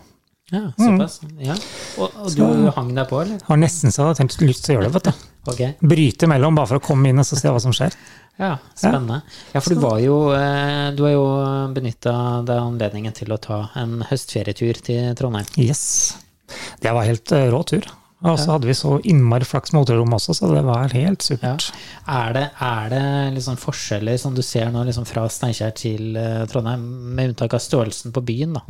Ja 0.51 0.63
såpass. 0.77 1.21
Ja. 1.39 1.55
Og, 1.99 2.17
og 2.25 2.31
du 2.35 2.41
Så- 2.43 2.73
hang 2.77 2.95
deg 2.97 3.09
på, 3.11 3.21
eller? 3.23 3.41
Har 3.47 3.61
nesten 3.61 3.93
så 3.95 4.09
tenkt 4.19 4.41
lyst 4.43 4.65
til 4.67 4.77
å 4.77 4.79
gjøre 4.81 4.89
det, 4.91 4.95
vet 4.99 5.11
du. 5.11 5.27
Okay. 5.51 5.75
Bryte 5.81 6.27
imellom 6.29 6.55
bare 6.59 6.69
for 6.69 6.81
å 6.81 6.85
komme 6.85 7.09
inn 7.09 7.19
og 7.23 7.25
så 7.25 7.39
se 7.39 7.49
hva 7.49 7.61
som 7.63 7.73
skjer. 7.73 7.95
Ja, 8.41 8.55
spennende. 8.75 9.21
Ja, 9.53 9.61
for 9.61 9.75
du 9.75 9.81
var 9.83 9.99
jo 10.01 10.15
eh, 10.33 10.91
Du 10.97 11.03
har 11.05 11.13
jo 11.13 11.25
benytta 11.75 12.13
deg 12.49 12.57
anledningen 12.61 13.13
til 13.17 13.33
å 13.35 13.39
ta 13.41 13.59
en 13.81 14.01
høstferietur 14.09 14.81
til 14.85 15.15
Trondheim. 15.19 15.49
Yes. 15.61 16.17
Det 16.81 16.93
var 16.97 17.05
helt 17.09 17.33
eh, 17.37 17.49
rå 17.53 17.63
tur. 17.69 17.89
Og 18.21 18.37
så 18.37 18.51
hadde 18.53 18.69
vi 18.69 18.75
så 18.77 18.99
innmari 19.09 19.47
flaks 19.49 19.73
med 19.73 19.81
hotellrom 19.87 20.13
også, 20.13 20.35
så 20.37 20.49
det 20.53 20.61
var 20.67 20.93
helt 20.93 21.23
supert. 21.25 21.71
Er 22.05 22.35
det, 22.37 22.43
er 22.61 22.91
det 22.93 23.05
liksom 23.39 23.57
forskjeller 23.57 24.19
som 24.21 24.35
du 24.37 24.43
ser 24.45 24.69
nå 24.75 24.83
liksom 24.85 25.07
fra 25.09 25.25
Steinkjer 25.33 25.73
til 25.73 26.19
eh, 26.21 26.43
Trondheim, 26.51 26.83
med 27.17 27.31
unntak 27.33 27.57
av 27.57 27.63
størrelsen 27.65 28.13
på 28.13 28.21
byen, 28.29 28.59
da? 28.59 28.65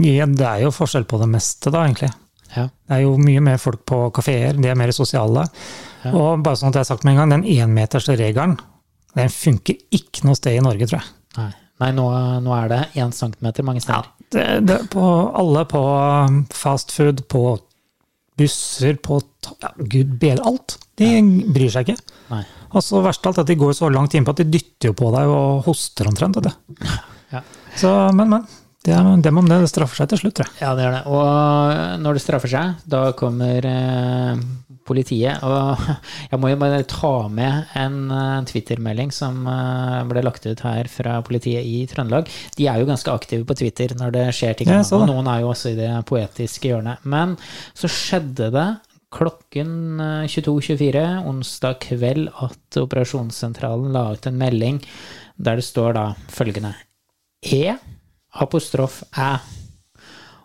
Ja, 0.00 0.26
det 0.26 0.48
er 0.48 0.64
jo 0.64 0.72
forskjell 0.74 1.04
på 1.08 1.20
det 1.20 1.28
meste, 1.32 1.72
da, 1.72 1.84
egentlig. 1.84 2.12
Ja. 2.52 2.66
Det 2.68 2.98
er 2.98 3.02
jo 3.04 3.16
mye 3.20 3.40
mer 3.44 3.58
folk 3.60 3.82
på 3.88 4.04
kafeer, 4.16 4.56
de 4.58 4.70
er 4.70 4.78
mer 4.78 4.92
sosiale. 4.96 5.46
Ja. 6.02 6.12
Og 6.12 6.44
bare 6.44 6.58
sånn 6.58 6.72
at 6.72 6.78
jeg 6.78 6.86
har 6.86 6.90
sagt 6.92 7.06
med 7.06 7.14
en 7.14 7.22
gang, 7.22 7.34
den 7.36 7.48
énmetersregelen, 7.48 8.56
den 9.16 9.32
funker 9.32 9.76
ikke 9.92 10.26
noe 10.28 10.38
sted 10.38 10.56
i 10.56 10.64
Norge, 10.64 10.88
tror 10.88 11.00
jeg. 11.00 11.12
Nei, 11.38 11.50
Nei 11.82 11.90
nå, 11.96 12.06
nå 12.44 12.54
er 12.56 12.70
det 12.70 12.80
én 13.00 13.12
centimeter 13.16 13.66
mange 13.66 13.82
steder. 13.84 14.08
Det, 14.32 14.46
det, 14.68 14.78
på, 14.92 15.04
alle 15.36 15.66
på 15.68 15.82
fastfood, 16.56 17.24
på 17.28 17.44
busser, 18.40 18.96
på 19.02 19.20
ja, 19.60 19.72
gud 19.76 20.16
bedre 20.20 20.48
alt. 20.48 20.78
De 20.98 21.08
bryr 21.52 21.72
seg 21.72 21.88
ikke. 21.92 22.18
Nei. 22.32 22.42
Og 22.72 22.84
så 22.84 23.02
verst 23.04 23.26
alt 23.28 23.40
at 23.42 23.48
de 23.48 23.58
går 23.60 23.74
så 23.76 23.90
langt 23.92 24.14
innpå 24.16 24.32
at 24.32 24.40
de 24.40 24.48
dytter 24.48 24.90
jo 24.90 24.96
på 24.96 25.10
deg 25.14 25.32
og 25.32 25.64
hoster 25.68 26.12
omtrent. 26.12 26.40
Ja. 27.32 27.38
Så, 27.80 27.88
men, 28.12 28.28
men. 28.28 28.42
Det, 28.82 28.92
er- 28.96 29.22
dem 29.22 29.38
om 29.38 29.46
det, 29.48 29.60
det 29.62 29.70
straffer 29.70 30.02
seg 30.02 30.08
til 30.10 30.18
slutt, 30.24 30.34
tror 30.40 30.48
jeg. 30.50 30.58
Ja, 30.64 30.72
det 30.74 30.82
gjør 30.86 30.96
det. 30.96 31.02
Og 31.14 32.00
når 32.02 32.18
det 32.18 32.22
straffer 32.24 32.50
seg, 32.50 32.80
da 32.90 33.02
kommer 33.18 33.68
eh, 33.68 34.40
politiet. 34.88 35.42
Og 35.46 35.78
jeg 36.32 36.40
må 36.42 36.50
jo 36.50 36.58
bare 36.60 36.82
ta 36.90 37.12
med 37.30 37.70
en 37.78 37.98
eh, 38.10 38.38
Twitter-melding 38.50 39.12
som 39.14 39.44
eh, 39.46 40.00
ble 40.10 40.24
lagt 40.26 40.46
ut 40.50 40.64
her 40.66 40.90
fra 40.90 41.20
politiet 41.26 41.62
i 41.68 41.84
Trøndelag. 41.90 42.26
De 42.58 42.66
er 42.66 42.82
jo 42.82 42.88
ganske 42.90 43.14
aktive 43.14 43.46
på 43.48 43.56
Twitter 43.62 43.94
når 43.98 44.16
det 44.18 44.26
skjer 44.34 44.58
ting. 44.58 44.72
Ja, 44.74 44.82
og 44.98 45.06
noen 45.10 45.30
er 45.30 45.44
jo 45.44 45.52
også 45.54 45.72
i 45.74 45.78
det 45.78 45.92
poetiske 46.10 46.72
hjørnet. 46.72 47.06
Men 47.06 47.36
så 47.78 47.90
skjedde 47.90 48.50
det 48.54 48.66
klokken 49.14 50.00
eh, 50.02 50.26
22.24 50.32 51.06
onsdag 51.30 51.78
kveld 51.86 52.30
at 52.42 52.82
operasjonssentralen 52.82 53.92
la 53.94 54.08
ut 54.16 54.26
en 54.30 54.38
melding 54.40 54.82
der 55.42 55.58
det 55.60 55.66
står 55.70 55.94
da 55.96 56.06
følgende 56.32 56.74
E 57.42 57.76
apostrof 58.40 59.02
æ. 59.12 59.34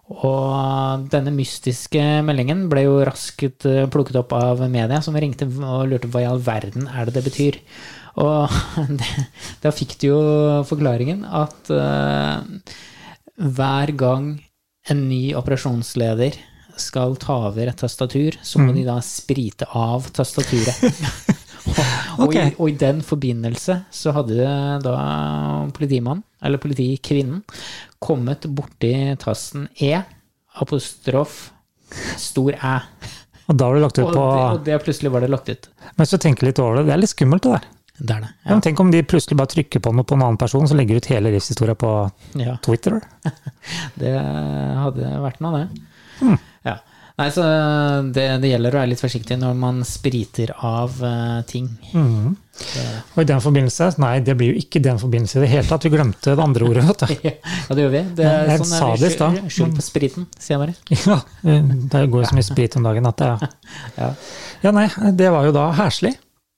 Og 0.07 1.07
denne 1.11 1.33
mystiske 1.35 2.01
meldingen 2.23 2.67
ble 2.71 2.85
jo 2.85 2.99
raskt 3.07 3.65
eh, 3.67 3.87
plukket 3.91 4.21
opp 4.21 4.31
av 4.37 4.63
media, 4.71 5.01
som 5.03 5.17
ringte 5.19 5.47
og 5.47 5.89
lurte 5.91 6.07
på 6.07 6.15
hva 6.15 6.23
i 6.23 6.29
all 6.29 6.43
verden 6.43 6.87
er 6.87 7.07
det 7.07 7.17
det 7.17 7.25
betyr. 7.27 7.59
Og 8.23 8.53
det, 8.99 9.09
da 9.63 9.73
fikk 9.75 9.97
du 10.01 10.07
jo 10.09 10.19
forklaringen 10.67 11.25
at 11.27 11.71
uh, 11.73 12.39
hver 13.35 13.93
gang 13.99 14.31
en 14.87 15.03
ny 15.09 15.35
operasjonsleder 15.37 16.39
skal 16.77 17.17
ta 17.19 17.39
over 17.49 17.67
et 17.67 17.77
tastatur, 17.77 18.37
så 18.45 18.61
må 18.61 18.71
de 18.75 18.85
da 18.87 18.99
sprite 19.03 19.67
av 19.75 20.07
tastaturet. 20.13 20.85
og, 22.21 22.33
i, 22.33 22.43
og 22.57 22.69
i 22.71 22.75
den 22.79 23.01
forbindelse 23.05 23.79
så 23.93 24.13
hadde 24.15 24.47
da 24.83 24.95
politimannen, 25.75 26.23
eller 26.43 26.61
politikvinnen, 26.61 27.43
kommet 28.03 28.45
borti 28.53 28.93
tasten 29.21 29.67
E, 29.81 29.93
apostrof, 30.61 31.47
stor 32.19 32.57
æ. 32.57 32.75
Og 33.47 33.55
da 33.55 33.69
var 33.69 33.77
det 33.77 33.83
lagt 33.85 33.99
ut 33.99 34.05
Og, 34.05 34.13
på 34.13 34.21
det, 34.21 34.45
og 34.51 34.63
det 34.67 34.77
plutselig 34.83 35.11
var 35.13 35.23
det 35.23 35.31
lagt 35.31 35.49
ut. 35.49 35.69
Mens 35.95 36.11
du 36.11 36.17
tenker 36.19 36.49
litt 36.49 36.59
over 36.59 36.79
det, 36.81 36.87
det 36.89 36.95
er 36.97 37.03
litt 37.03 37.13
skummelt, 37.13 37.45
det 37.47 37.55
der. 37.55 37.67
Det 37.97 38.13
er 38.13 38.25
det. 38.27 38.31
Ja. 38.45 38.51
men 38.51 38.61
tenk 38.61 38.79
om 38.83 38.91
de 38.93 38.99
plutselig 39.09 39.37
bare 39.39 39.49
trykker 39.49 39.81
på 39.81 39.91
noe 39.95 40.05
på 40.05 40.13
en 40.13 40.21
annen 40.25 40.37
person, 40.37 40.67
så 40.69 40.75
legger 40.77 40.99
ut 40.99 41.07
hele 41.09 41.31
livshistoria 41.33 41.73
på 41.79 41.93
Ja, 42.37 42.57
Twitter. 42.65 42.99
det 44.01 44.13
hadde 44.17 45.13
vært 45.23 45.41
noe, 45.41 45.63
det. 45.63 45.87
Hmm. 46.19 46.37
Nei, 47.17 47.31
så 47.33 47.43
det, 48.13 48.25
det 48.43 48.49
gjelder 48.51 48.75
å 48.75 48.77
være 48.77 48.89
litt 48.91 49.01
forsiktig 49.01 49.39
når 49.41 49.55
man 49.57 49.79
spriter 49.87 50.51
av 50.53 50.99
uh, 51.01 51.39
ting. 51.49 51.65
Mm. 51.97 52.35
Og 53.15 53.17
i 53.21 53.25
den 53.29 53.41
forbindelse 53.41 53.87
Nei, 54.01 54.19
det 54.25 54.35
blir 54.37 54.53
jo 54.53 54.61
ikke 54.61 54.77
i 54.77 54.85
den 54.85 54.99
forbindelse 55.01 55.39
i 55.39 55.43
det 55.43 55.49
hele 55.49 55.65
tatt. 55.65 55.87
Vi 55.87 55.91
glemte 55.93 56.35
det 56.37 56.45
andre 56.45 56.67
ordet, 56.69 56.85
vet 56.85 57.01
du. 57.01 57.15
ja, 57.31 57.73
det 57.73 57.87
gjør 57.87 57.95
vi. 57.95 58.03
Det 58.19 58.27
er 58.29 58.51
Jeg 58.51 58.61
sånn 58.61 58.69
sa 58.69 58.91
det 58.93 59.09
i 59.09 59.15
stad. 59.15 59.41
Skyld 59.49 59.73
på 59.79 59.85
spriten, 59.87 60.29
sier 60.37 60.57
jeg 60.57 60.63
bare. 60.63 60.77
Ja, 61.09 61.19
det 61.97 62.05
går 62.13 62.21
jo 62.21 62.29
så 62.29 62.37
mye 62.37 62.49
sprit 62.51 62.77
om 62.77 62.85
dagen 62.85 63.09
at 63.09 63.23
det 63.23 63.33
Ja. 64.03 64.13
Ja, 64.61 64.73
nei, 64.77 64.87
det 65.17 65.33
var 65.33 65.49
jo 65.49 65.57
da 65.57 65.71
herselig. 65.77 66.13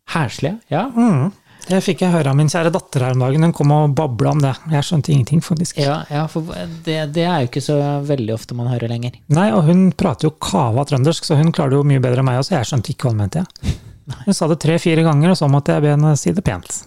Herselig, 0.09 0.57
ja. 0.73 0.89
Mhm. 0.91 1.31
Det 1.69 1.79
fikk 1.85 2.01
jeg 2.01 2.13
høre 2.15 2.31
av 2.31 2.37
min 2.39 2.49
kjære 2.49 2.71
datter 2.73 3.03
her 3.05 3.13
om 3.13 3.21
dagen. 3.21 3.43
Hun 3.45 3.53
kom 3.53 3.71
og 3.75 3.91
babla 3.97 4.31
om 4.33 4.39
det. 4.41 4.55
Jeg 4.73 4.87
skjønte 4.87 5.11
ingenting, 5.13 5.41
faktisk. 5.45 5.77
Ja, 5.77 5.99
ja 6.09 6.23
for 6.31 6.47
det, 6.85 6.97
det 7.13 7.25
er 7.29 7.43
jo 7.43 7.49
ikke 7.51 7.61
så 7.61 7.77
veldig 8.07 8.33
ofte 8.33 8.57
man 8.57 8.71
hører 8.71 8.89
lenger. 8.89 9.19
Nei, 9.37 9.49
og 9.53 9.67
hun 9.69 9.91
prater 9.93 10.29
jo 10.29 10.33
kava 10.41 10.85
trøndersk, 10.89 11.27
så 11.29 11.37
hun 11.37 11.53
klarer 11.53 11.75
det 11.75 11.81
jo 11.83 11.89
mye 11.91 12.01
bedre 12.01 12.23
enn 12.23 12.29
meg 12.31 12.41
også. 12.41 12.55
Jeg 12.57 12.71
skjønte 12.71 12.93
ikke 12.95 13.05
hva 13.07 13.13
hun 13.13 13.21
mente. 13.23 13.43
jeg. 13.45 13.75
Hun 14.25 14.33
sa 14.33 14.47
det 14.49 14.55
tre-fire 14.63 15.03
ganger, 15.05 15.35
og 15.35 15.37
så 15.37 15.45
måtte 15.53 15.75
jeg 15.75 15.83
be 15.85 15.91
henne 15.93 16.15
si 16.17 16.31
det 16.33 16.41
pent. 16.41 16.79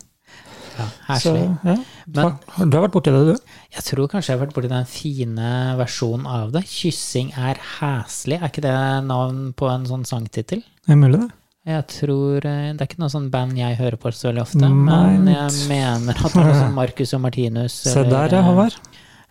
Ja, 0.75 0.87
Så, 1.21 1.35
ja. 1.63 1.77
Men- 2.11 2.71
du 2.71 2.77
har 2.77 2.89
vært 2.89 2.95
borti 2.97 3.13
det, 3.15 3.37
du? 3.37 3.53
Jeg 3.77 3.85
tror 3.87 4.09
kanskje 4.11 4.33
jeg 4.33 4.39
har 4.41 4.47
vært 4.47 4.55
borti 4.57 4.71
den 4.73 4.89
fine 4.91 5.51
versjonen 5.79 6.27
av 6.27 6.51
det. 6.51 6.65
'Kyssing 6.67 7.31
er 7.39 7.61
hæslig', 7.79 8.41
er 8.43 8.49
ikke 8.51 8.65
det 8.65 8.75
navn 9.07 9.53
på 9.55 9.71
en 9.71 9.87
sånn 9.87 10.03
sangtittel? 10.09 10.65
Er 10.89 10.97
mulig, 10.99 11.21
det? 11.21 11.31
Jeg 11.63 11.85
tror 11.87 12.43
eh, 12.43 12.71
Det 12.75 12.83
er 12.83 12.89
ikke 12.89 13.03
noe 13.03 13.13
sånn 13.13 13.29
band 13.31 13.59
jeg 13.59 13.77
hører 13.79 13.99
på 14.01 14.11
så 14.11 14.31
veldig 14.31 14.43
ofte, 14.43 14.67
men 14.67 15.29
jeg 15.31 15.69
mener 15.71 16.19
at 16.19 16.35
det 16.35 16.43
er 16.43 16.57
sånn 16.59 16.75
Marcus 16.75 17.13
og 17.15 17.23
Martinus 17.23 17.77
Se 17.95 18.03
der, 18.03 18.35
ja, 18.35 18.41
eh, 18.41 18.49
Håvard. 18.49 18.79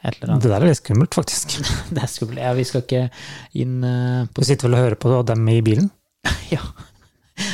Det 0.01 0.39
der 0.47 0.55
er 0.55 0.65
litt 0.65 0.79
skummelt, 0.79 1.13
faktisk. 1.13 1.59
Det 1.93 1.99
er 2.01 2.09
skummelt. 2.09 2.39
Ja, 2.41 2.53
vi 2.57 2.63
skal 2.65 2.81
ikke 2.81 3.03
inn 3.61 3.83
på... 4.31 4.41
Du 4.41 4.47
sitter 4.47 4.65
vel 4.65 4.77
og 4.79 4.85
hører 4.87 4.97
på 5.03 5.19
dem 5.27 5.51
i 5.51 5.59
bilen? 5.65 5.91
Ja. 6.51 6.63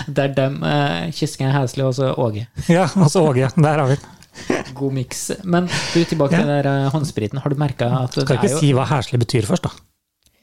Det 0.07 0.23
er 0.23 0.31
dem. 0.35 0.55
Uh, 0.65 1.07
'Kyssing 1.13 1.45
er 1.47 1.53
hæslig' 1.53 1.85
og 1.85 1.93
så 1.95 2.09
Åge. 2.17 2.47
Ja, 2.67 2.87
og 2.97 3.11
så 3.13 3.21
Åge. 3.23 3.49
Der 3.55 3.81
har 3.81 3.85
vi 3.87 3.95
den. 3.95 4.71
God 4.75 4.95
miks. 4.95 5.21
Men 5.43 5.69
du, 5.69 5.99
tilbake 6.03 6.33
til 6.33 6.43
den 6.43 6.53
der 6.53 6.67
uh, 6.67 6.89
håndspriten. 6.91 7.39
Har 7.43 7.53
du 7.53 7.59
merka 7.61 7.87
at 8.03 8.17
det 8.17 8.25
Skal 8.25 8.39
ikke 8.41 8.51
jo 8.51 8.59
si 8.63 8.71
hva 8.75 8.87
herselig 8.89 9.21
betyr 9.21 9.47
først, 9.47 9.69
da. 9.69 9.87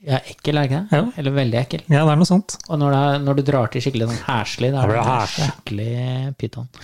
Ja, 0.04 0.18
ekkel, 0.20 0.58
er 0.58 0.66
det 0.66 0.68
ikke 0.68 0.82
det? 0.82 0.98
Ja. 0.98 1.04
Eller 1.20 1.32
veldig 1.38 1.58
ekkel. 1.62 1.82
Ja, 1.88 2.02
det 2.04 2.12
er 2.12 2.18
noe 2.20 2.28
sånt. 2.28 2.50
Og 2.68 2.80
når, 2.80 2.92
det 2.92 3.00
er, 3.00 3.22
når 3.24 3.38
du 3.38 3.42
drar 3.48 3.72
til 3.72 3.84
skikkelig 3.84 4.08
sånn 4.10 4.24
herselig, 4.26 4.70
da 4.74 4.84
Da 4.84 4.84
er 4.84 4.94
det 4.94 5.16
en 5.16 5.34
skikkelig 5.34 5.94
pyton. 6.40 6.68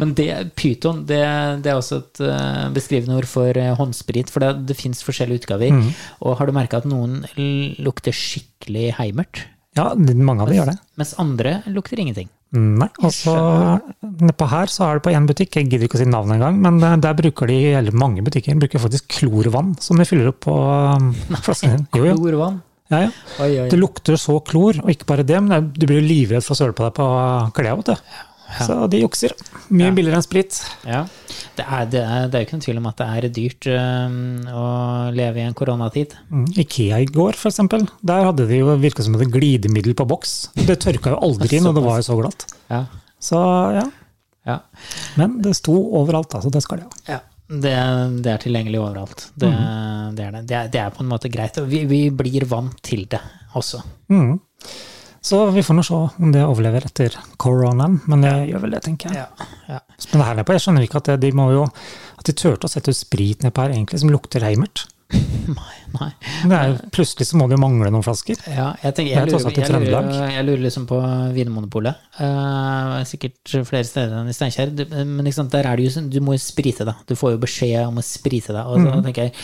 Men 0.00 0.10
det, 0.18 0.26
pyton 0.58 0.98
det, 1.08 1.22
det 1.64 1.70
er 1.72 1.78
også 1.78 2.00
et 2.02 2.20
eh, 2.26 2.64
beskrivende 2.74 3.16
ord 3.16 3.28
for 3.30 3.56
eh, 3.56 3.76
håndsprit, 3.78 4.32
for 4.32 4.44
det, 4.44 4.50
det 4.68 4.76
fins 4.76 5.00
forskjellige 5.06 5.44
utgaver. 5.44 5.72
Mm. 5.72 5.92
Og 6.26 6.36
har 6.40 6.50
du 6.50 6.56
merka 6.56 6.82
at 6.82 6.90
noen 6.90 7.22
lukter 7.80 8.16
skikkelig 8.16 8.90
heimert, 8.98 9.44
Ja, 9.74 9.88
mange 9.98 10.44
av 10.44 10.48
dem 10.50 10.58
gjør 10.60 10.68
det. 10.70 10.76
mens 11.00 11.14
andre 11.18 11.56
lukter 11.66 11.98
ingenting? 11.98 12.28
Nei, 12.54 12.86
og 13.02 13.10
så 13.10 13.32
nedpå 14.02 14.46
her 14.46 14.70
så 14.70 14.84
er 14.86 15.00
det 15.00 15.02
på 15.02 15.10
én 15.10 15.24
butikk, 15.26 15.56
jeg 15.58 15.66
gidder 15.66 15.88
ikke 15.88 15.98
å 15.98 16.02
si 16.04 16.06
navnet 16.06 16.36
engang, 16.36 16.60
men 16.62 16.78
der, 16.78 17.00
der 17.02 17.16
bruker 17.18 17.50
de, 17.50 17.56
eller 17.80 17.96
mange 17.98 18.22
butikker, 18.22 18.54
bruker 18.62 18.78
faktisk 18.84 19.08
klorvann 19.16 19.72
som 19.82 19.98
de 19.98 20.06
fyller 20.06 20.30
opp 20.30 20.38
på 20.46 20.54
flasken 21.48 21.74
din. 21.74 21.88
Jo, 21.98 22.04
jo. 22.12 22.14
Klorvann? 22.20 22.60
Ja, 22.92 23.00
ja. 23.06 23.10
Oi, 23.42 23.50
oi. 23.64 23.66
Det 23.72 23.80
lukter 23.80 24.14
så 24.20 24.36
klor, 24.46 24.78
og 24.84 24.92
ikke 24.92 25.08
bare 25.10 25.26
det, 25.26 25.40
men 25.42 25.72
du 25.74 25.88
blir 25.88 25.98
jo 25.98 26.06
livredd 26.06 26.44
for 26.46 26.54
å 26.54 26.60
søle 26.60 26.76
på 26.76 26.86
deg 26.86 26.94
på 27.00 27.08
klærne, 27.58 27.98
du. 28.58 28.66
Så 28.68 28.86
de 28.92 29.00
jukser. 29.02 29.34
Mye 29.74 29.90
billigere 29.96 30.20
enn 30.20 30.24
sprit. 30.24 30.58
Ja. 30.86 31.04
Det 31.58 31.64
er, 31.64 31.88
det, 31.90 32.02
er, 32.02 32.28
det 32.30 32.38
er 32.38 32.42
jo 32.42 32.48
ikke 32.48 32.56
noen 32.56 32.64
tvil 32.66 32.80
om 32.80 32.88
at 32.90 33.00
det 33.00 33.08
er 33.10 33.26
dyrt 33.36 33.68
eh, 33.70 34.16
å 34.54 34.64
leve 35.14 35.42
i 35.42 35.46
en 35.46 35.56
koronatid. 35.56 36.16
Mm. 36.30 36.46
Ikea 36.64 37.02
i 37.04 37.10
går, 37.10 37.38
eksempel, 37.50 37.86
der 38.02 38.28
hadde 38.28 38.48
de 38.50 38.62
jo 38.62 38.78
virka 38.82 39.04
som 39.06 39.16
et 39.18 39.30
glidemiddel 39.34 39.96
på 39.98 40.06
boks. 40.10 40.34
Det 40.58 40.78
tørka 40.82 41.14
jo 41.14 41.20
aldri 41.28 41.52
inn, 41.58 41.68
og 41.70 41.76
det 41.78 41.84
var 41.84 42.00
jo 42.00 42.08
så 42.08 42.18
glatt. 42.20 42.48
Ja. 42.72 42.84
Så 43.22 43.40
ja. 43.76 43.84
ja. 44.48 44.58
Men 45.20 45.38
det 45.44 45.54
sto 45.60 45.76
overalt, 46.00 46.34
altså. 46.36 46.52
Det 46.52 46.64
skal 46.64 46.82
det 46.82 46.88
ha. 46.88 47.04
Ja, 47.16 47.20
det, 47.48 47.76
det 48.24 48.32
er 48.34 48.42
tilgjengelig 48.42 48.80
overalt. 48.80 49.28
Det, 49.34 49.52
det, 50.16 50.26
er 50.26 50.40
det. 50.40 50.64
Det, 50.74 50.80
er, 50.80 50.90
på 50.94 51.04
en 51.04 51.12
måte 51.12 51.30
greit. 51.32 51.60
Vi, 51.70 51.84
vi 51.90 52.02
blir 52.14 52.48
vant 52.50 52.76
til 52.84 53.06
det 53.10 53.22
også. 53.58 53.82
Mm. 54.12 54.36
Så 55.24 55.38
vi 55.50 55.62
får 55.64 55.78
nå 55.78 55.82
se 55.86 55.96
om 55.96 56.32
det 56.34 56.42
overlever 56.44 56.84
etter 56.84 57.14
koronaen, 57.40 57.96
men 58.10 58.24
det 58.26 58.32
gjør 58.50 58.66
vel 58.66 58.74
det, 58.76 58.80
tenker 58.84 59.08
jeg. 59.08 59.22
Ja, 59.24 59.46
ja. 59.70 59.78
Men 60.12 60.24
her 60.26 60.36
nedpå, 60.36 60.52
jeg 60.52 60.64
skjønner 60.66 60.84
ikke 60.84 61.00
at 61.00 61.08
det, 61.08 61.22
de 61.22 61.30
må 61.36 61.46
jo 61.54 61.62
At 62.18 62.26
de 62.28 62.34
turte 62.36 62.68
å 62.68 62.72
sette 62.72 62.92
ut 62.92 62.98
sprit 62.98 63.44
nedpå 63.44 63.64
her, 63.64 63.72
egentlig, 63.72 64.02
som 64.02 64.12
lukter 64.12 64.44
heimert. 64.44 64.84
Nei, 65.54 65.74
nei. 65.94 66.08
Er, 66.56 66.76
plutselig 66.94 67.26
så 67.28 67.38
må 67.38 67.46
det 67.48 67.58
jo 67.58 67.62
mangle 67.62 67.90
noen 67.92 68.04
flasker. 68.04 68.38
Ja, 68.48 68.70
jeg, 68.80 68.94
tenker, 68.96 69.12
Det 69.12 69.20
er 69.20 69.28
jeg, 69.28 69.42
lurer, 69.44 69.58
jeg, 69.60 69.92
lurer, 69.92 70.30
jeg 70.32 70.46
lurer 70.48 70.62
liksom 70.64 70.86
på 70.90 70.98
Vinmonopolet. 71.36 72.00
Uh, 72.16 72.96
sikkert 73.06 73.52
flere 73.68 73.84
steder 73.86 74.16
enn 74.22 74.32
i 74.32 74.34
Steinkjer. 74.34 74.72
Men 75.04 75.28
der 75.52 75.68
er 75.68 75.78
det 75.78 75.86
jo 75.86 75.94
sånn, 75.98 76.08
du 76.12 76.18
må 76.24 76.36
jo 76.38 76.42
sprite 76.42 76.88
deg. 76.88 77.04
Du 77.08 77.14
får 77.20 77.36
jo 77.36 77.42
beskjed 77.44 77.84
om 77.84 78.00
å 78.00 78.06
sprite 78.06 78.56
deg. 78.56 78.64
Og 78.64 78.80
så 78.80 78.88
mm. 78.88 79.04
tenker 79.06 79.28
jeg, 79.28 79.36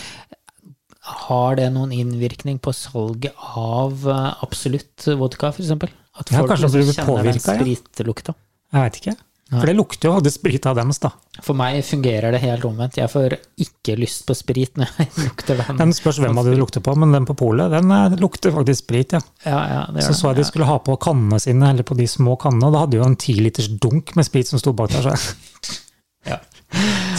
har 1.27 1.57
det 1.59 1.69
noen 1.73 1.91
innvirkning 1.95 2.59
på 2.63 2.73
salget 2.75 3.33
av 3.57 4.05
eh, 4.09 4.29
absolutt 4.45 5.07
vodka, 5.19 5.51
f.eks.? 5.53 5.71
At 5.71 6.31
Ja, 6.31 6.41
folk 6.41 6.51
kanskje 6.53 6.71
liksom 6.81 6.95
kjenner 7.05 7.27
den 7.29 7.37
ja. 7.39 7.43
spritlukta? 7.43 8.33
Jeg 8.71 8.85
veit 8.87 9.01
ikke. 9.01 9.17
For 9.51 9.67
det 9.67 9.73
lukter 9.75 10.07
jo 10.07 10.19
det 10.23 10.31
sprit 10.31 10.63
av 10.69 10.77
dems, 10.77 11.01
da. 11.03 11.09
For 11.43 11.57
meg 11.59 11.81
fungerer 11.83 12.31
det 12.31 12.39
helt 12.39 12.63
omvendt. 12.63 12.95
Jeg 13.01 13.11
får 13.11 13.33
ikke 13.59 13.97
lyst 13.99 14.23
på 14.29 14.35
sprit 14.39 14.79
når 14.79 14.93
jeg 14.95 15.09
lukter 15.25 15.59
den. 15.59 15.79
Den 15.81 15.91
spørs 15.95 16.21
hvem 16.23 16.39
av 16.39 16.47
de 16.47 16.53
du 16.55 16.61
lukter 16.61 16.83
på, 16.85 16.93
men 16.95 17.11
den 17.11 17.27
på 17.27 17.35
polet, 17.41 17.67
den 17.73 17.91
eh, 17.91 18.15
lukter 18.21 18.53
faktisk 18.55 18.85
sprit, 18.85 19.17
ja. 19.17 19.19
Ja, 19.43 19.59
ja, 19.73 19.81
det 19.91 20.05
Så 20.07 20.15
så 20.15 20.31
jeg 20.31 20.39
de 20.39 20.47
skulle 20.47 20.69
ha 20.69 20.77
på 20.79 20.95
kannene 21.03 21.39
sine, 21.43 21.73
eller 21.73 21.83
på 21.87 21.97
de 21.99 22.07
små 22.07 22.37
kannene, 22.39 22.69
og 22.69 22.77
da 22.77 22.85
hadde 22.85 23.01
jo 23.01 23.07
en 23.09 23.19
tiliters 23.19 23.67
dunk 23.83 24.15
med 24.15 24.29
sprit 24.29 24.47
som 24.47 24.61
sto 24.61 24.71
bak 24.77 24.93
der. 24.95 25.09
Så, 25.11 25.75
Ja. 26.31 26.37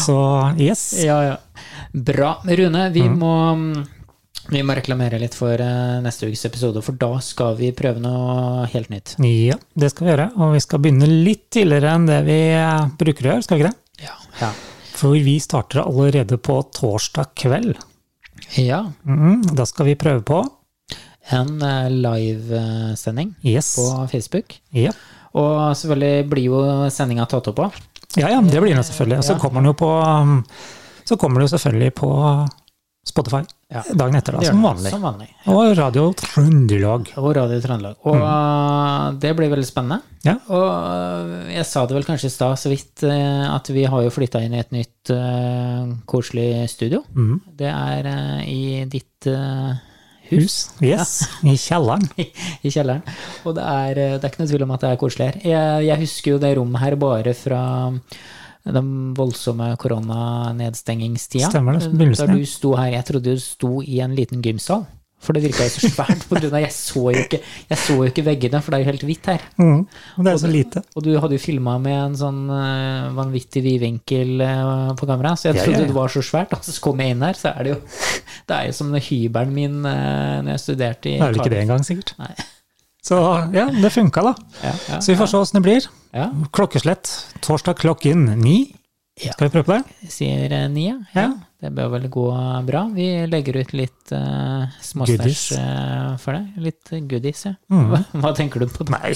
så 0.00 0.16
yes. 0.56 0.86
Ja, 1.04 1.18
ja. 1.26 1.36
Bra. 1.92 2.36
Rune, 2.48 2.86
vi, 2.94 3.02
må, 3.08 3.32
vi 4.48 4.62
må 4.64 4.74
reklamere 4.78 5.18
litt 5.20 5.34
for 5.36 5.60
eh, 5.60 5.98
neste 6.04 6.26
ukes 6.30 6.44
episode, 6.48 6.80
for 6.84 6.96
da 6.96 7.10
skal 7.24 7.56
vi 7.58 7.68
prøve 7.76 8.00
noe 8.00 8.64
helt 8.72 8.88
nytt. 8.92 9.14
Ja, 9.20 9.58
det 9.76 9.92
skal 9.92 10.06
vi 10.06 10.12
gjøre. 10.14 10.28
Og 10.40 10.54
vi 10.56 10.62
skal 10.64 10.80
begynne 10.84 11.08
litt 11.10 11.48
tidligere 11.52 11.92
enn 11.98 12.08
det 12.08 12.22
vi 12.28 12.38
eh, 12.56 12.86
bruker 13.00 13.28
å 13.28 13.32
gjøre, 13.34 13.44
skal 13.46 13.58
vi 13.60 13.64
ikke 13.66 13.72
det? 13.74 14.06
Ja. 14.08 14.16
Ja. 14.40 14.50
For 14.96 15.16
vi 15.18 15.36
starter 15.42 15.82
allerede 15.84 16.38
på 16.40 16.60
torsdag 16.76 17.32
kveld. 17.38 17.76
ja. 18.56 18.84
Mm, 19.04 19.42
da 19.56 19.64
skal 19.68 19.86
vi 19.90 19.94
prøve 19.98 20.22
på 20.26 20.40
En 21.32 21.60
eh, 21.62 21.88
livesending 21.92 23.34
Yes. 23.46 23.74
på 23.78 24.08
Facebook. 24.10 24.56
Ja. 24.74 24.90
Og 25.38 25.76
selvfølgelig 25.78 26.28
blir 26.28 26.48
jo 26.50 26.62
sendinga 26.92 27.24
tatt 27.30 27.46
opp 27.52 27.56
på. 27.60 27.68
ja, 28.20 28.28
ja, 28.32 28.40
det 28.42 28.60
blir 28.60 28.74
den 28.74 28.84
selvfølgelig. 28.84 29.18
Og 29.22 29.24
så 29.24 29.36
kommer 29.40 29.60
den 29.62 29.70
jo 29.70 29.76
på 29.78 29.88
um, 29.88 30.42
Så 31.08 31.18
kommer 31.20 31.40
det 31.40 31.48
jo 31.48 31.56
selvfølgelig 31.56 31.94
på 31.98 32.10
Spotify 33.02 33.42
Ja. 33.72 33.82
dagen 33.98 34.14
etter, 34.14 34.36
da, 34.36 34.42
som 34.46 34.62
vanlig. 34.62 34.90
Som 34.92 35.02
vanlig. 35.02 35.28
Og 35.50 35.72
Radio 35.78 36.12
Trøndelag. 36.14 37.08
Og 37.18 37.30
Radio 37.34 37.58
Trøndelag. 37.64 37.96
Og 38.06 38.18
mm. 38.20 39.18
det 39.22 39.32
blir 39.38 39.50
veldig 39.50 39.66
spennende. 39.66 40.02
Ja. 40.22 40.36
Og 40.52 40.66
eh, 40.68 41.54
jeg 41.56 41.66
sa 41.66 41.82
det 41.88 41.96
vel 41.96 42.06
kanskje 42.06 42.30
i 42.30 42.34
stad 42.34 42.60
så 42.60 42.70
vidt, 42.70 43.02
eh, 43.02 43.46
at 43.48 43.72
vi 43.74 43.86
har 43.90 44.04
jo 44.04 44.12
flytta 44.12 44.44
inn 44.44 44.54
i 44.54 44.60
et 44.62 44.76
nytt 44.76 45.10
uh, 45.16 45.88
koselig 46.06 46.68
studio. 46.70 47.02
Mm. 47.16 47.40
Det 47.58 47.72
er 47.72 48.10
uh, 48.12 48.44
i 48.46 48.84
ditt 48.92 49.26
uh, 49.32 49.72
hus. 50.32 50.70
Yes, 50.80 50.82
Yes. 50.82 51.12
I 51.42 51.56
kjelleren. 51.56 52.06
I 52.66 52.70
kjelleren. 52.72 53.02
Og 53.46 53.56
det 53.56 53.64
er, 53.66 53.98
eh, 53.98 54.14
det 54.16 54.22
er 54.22 54.32
ikke 54.32 54.42
noe 54.44 54.52
tvil 54.52 54.66
om 54.66 54.76
at 54.76 54.84
det 54.84 54.92
er 54.92 55.00
koselig 55.00 55.28
her. 55.28 55.40
Jeg, 55.52 55.88
jeg 55.88 56.02
husker 56.04 56.34
jo 56.34 56.42
det 56.42 56.54
rommet 56.58 56.82
her 56.82 56.96
bare 57.00 57.34
fra 57.36 57.62
den 58.64 59.14
voldsomme 59.18 59.72
koronanedstengingstida. 59.82 61.50
Stemmer 61.50 61.78
det, 61.78 61.90
begynnelsen, 61.90 62.26
Da 62.26 62.38
du 62.38 62.46
sto 62.46 62.74
her, 62.78 62.92
jeg 62.94 63.06
trodde 63.08 63.34
du 63.34 63.40
sto 63.42 63.80
i 63.82 64.00
en 64.04 64.14
liten 64.18 64.42
gymsal. 64.44 64.84
For 65.22 65.36
det 65.36 65.44
virka 65.44 65.62
jo 65.62 65.70
så 65.70 65.86
svært, 65.86 66.24
på 66.26 66.34
grunn 66.34 66.54
av 66.58 66.64
jeg 66.64 66.72
så 66.74 67.02
jo 67.14 67.20
ikke, 67.20 67.38
jeg 67.70 67.78
så 67.78 67.94
jo 67.94 68.08
ikke 68.10 68.24
veggene, 68.26 68.58
for 68.58 68.74
det 68.74 68.80
er 68.80 68.82
jo 68.82 68.88
helt 68.90 69.04
hvitt 69.06 69.28
her. 69.30 69.44
Mm, 69.54 69.84
Og 70.18 70.26
det 70.26 70.32
er 70.32 70.40
så 70.42 70.50
lite. 70.50 70.82
Og 70.98 71.04
du 71.06 71.12
hadde 71.14 71.36
jo 71.38 71.42
filma 71.44 71.76
med 71.78 71.94
en 71.94 72.16
sånn 72.18 72.40
uh, 72.50 73.12
vanvittig 73.14 73.62
vidvinkel 73.62 74.42
uh, 74.42 74.90
på 74.98 75.06
kamera, 75.06 75.36
så 75.38 75.52
jeg 75.52 75.60
Ja, 75.60 75.60
ja, 75.60 75.68
trodde 75.68 75.84
ja. 75.84 75.90
det 75.92 75.98
var 76.00 76.10
så 76.10 76.24
svært. 76.26 76.56
Og 76.58 76.66
så 76.66 76.74
kom 76.82 76.98
jeg 77.04 77.14
inn 77.14 77.22
her, 77.22 77.38
så 77.38 77.52
er 77.54 77.62
det 77.62 77.74
jo 77.76 77.78
Det 78.50 78.56
er 78.56 78.66
jo 78.66 78.74
som 78.80 78.90
hybelen 78.98 79.54
min 79.54 79.78
uh, 79.86 80.42
når 80.42 80.56
jeg 80.56 80.64
studerte 80.64 81.12
i 81.12 81.14
Det 81.14 81.22
er 81.22 81.30
vel 81.30 81.38
ikke 81.44 81.54
det 81.54 81.62
engang, 81.68 81.86
sikkert. 81.86 82.14
Nei. 82.18 82.34
Så 83.02 83.18
ja, 83.54 83.68
det 83.70 83.94
funka, 83.94 84.26
da. 84.26 84.34
Ja, 84.62 84.74
ja, 84.90 84.98
Så 84.98 85.12
vi 85.14 85.20
får 85.22 85.30
se 85.30 85.38
åssen 85.38 85.62
det 85.62 85.66
blir. 85.70 85.86
Ja. 86.12 86.28
Klokkeslett 86.52 87.10
torsdag 87.44 87.80
klokken 87.80 88.26
ni. 88.40 88.74
Ja. 89.20 89.34
Skal 89.34 89.48
vi 89.48 89.52
prøve 89.52 89.66
på 89.68 89.74
det? 89.76 90.10
Sier 90.10 90.52
ni, 90.72 90.86
ja. 90.88 90.96
Ja. 91.12 91.26
Det 91.62 91.70
bør 91.76 91.90
vel 91.92 92.06
gå 92.10 92.24
bra. 92.66 92.86
Vi 92.90 93.04
legger 93.30 93.60
ut 93.60 93.74
litt 93.76 94.12
uh, 94.16 94.64
småstæsj 94.82 95.20
Goodies. 95.20 95.42
eh, 95.60 96.14
for 96.18 96.34
deg. 96.34 96.56
Litt 96.64 96.90
goodies, 97.10 97.44
ja. 97.46 97.52
Mm. 97.70 97.84
Hva, 97.92 98.00
hva 98.24 98.32
tenker 98.34 98.64
du 98.64 98.72
på? 98.72 98.86
Nei, 98.90 99.12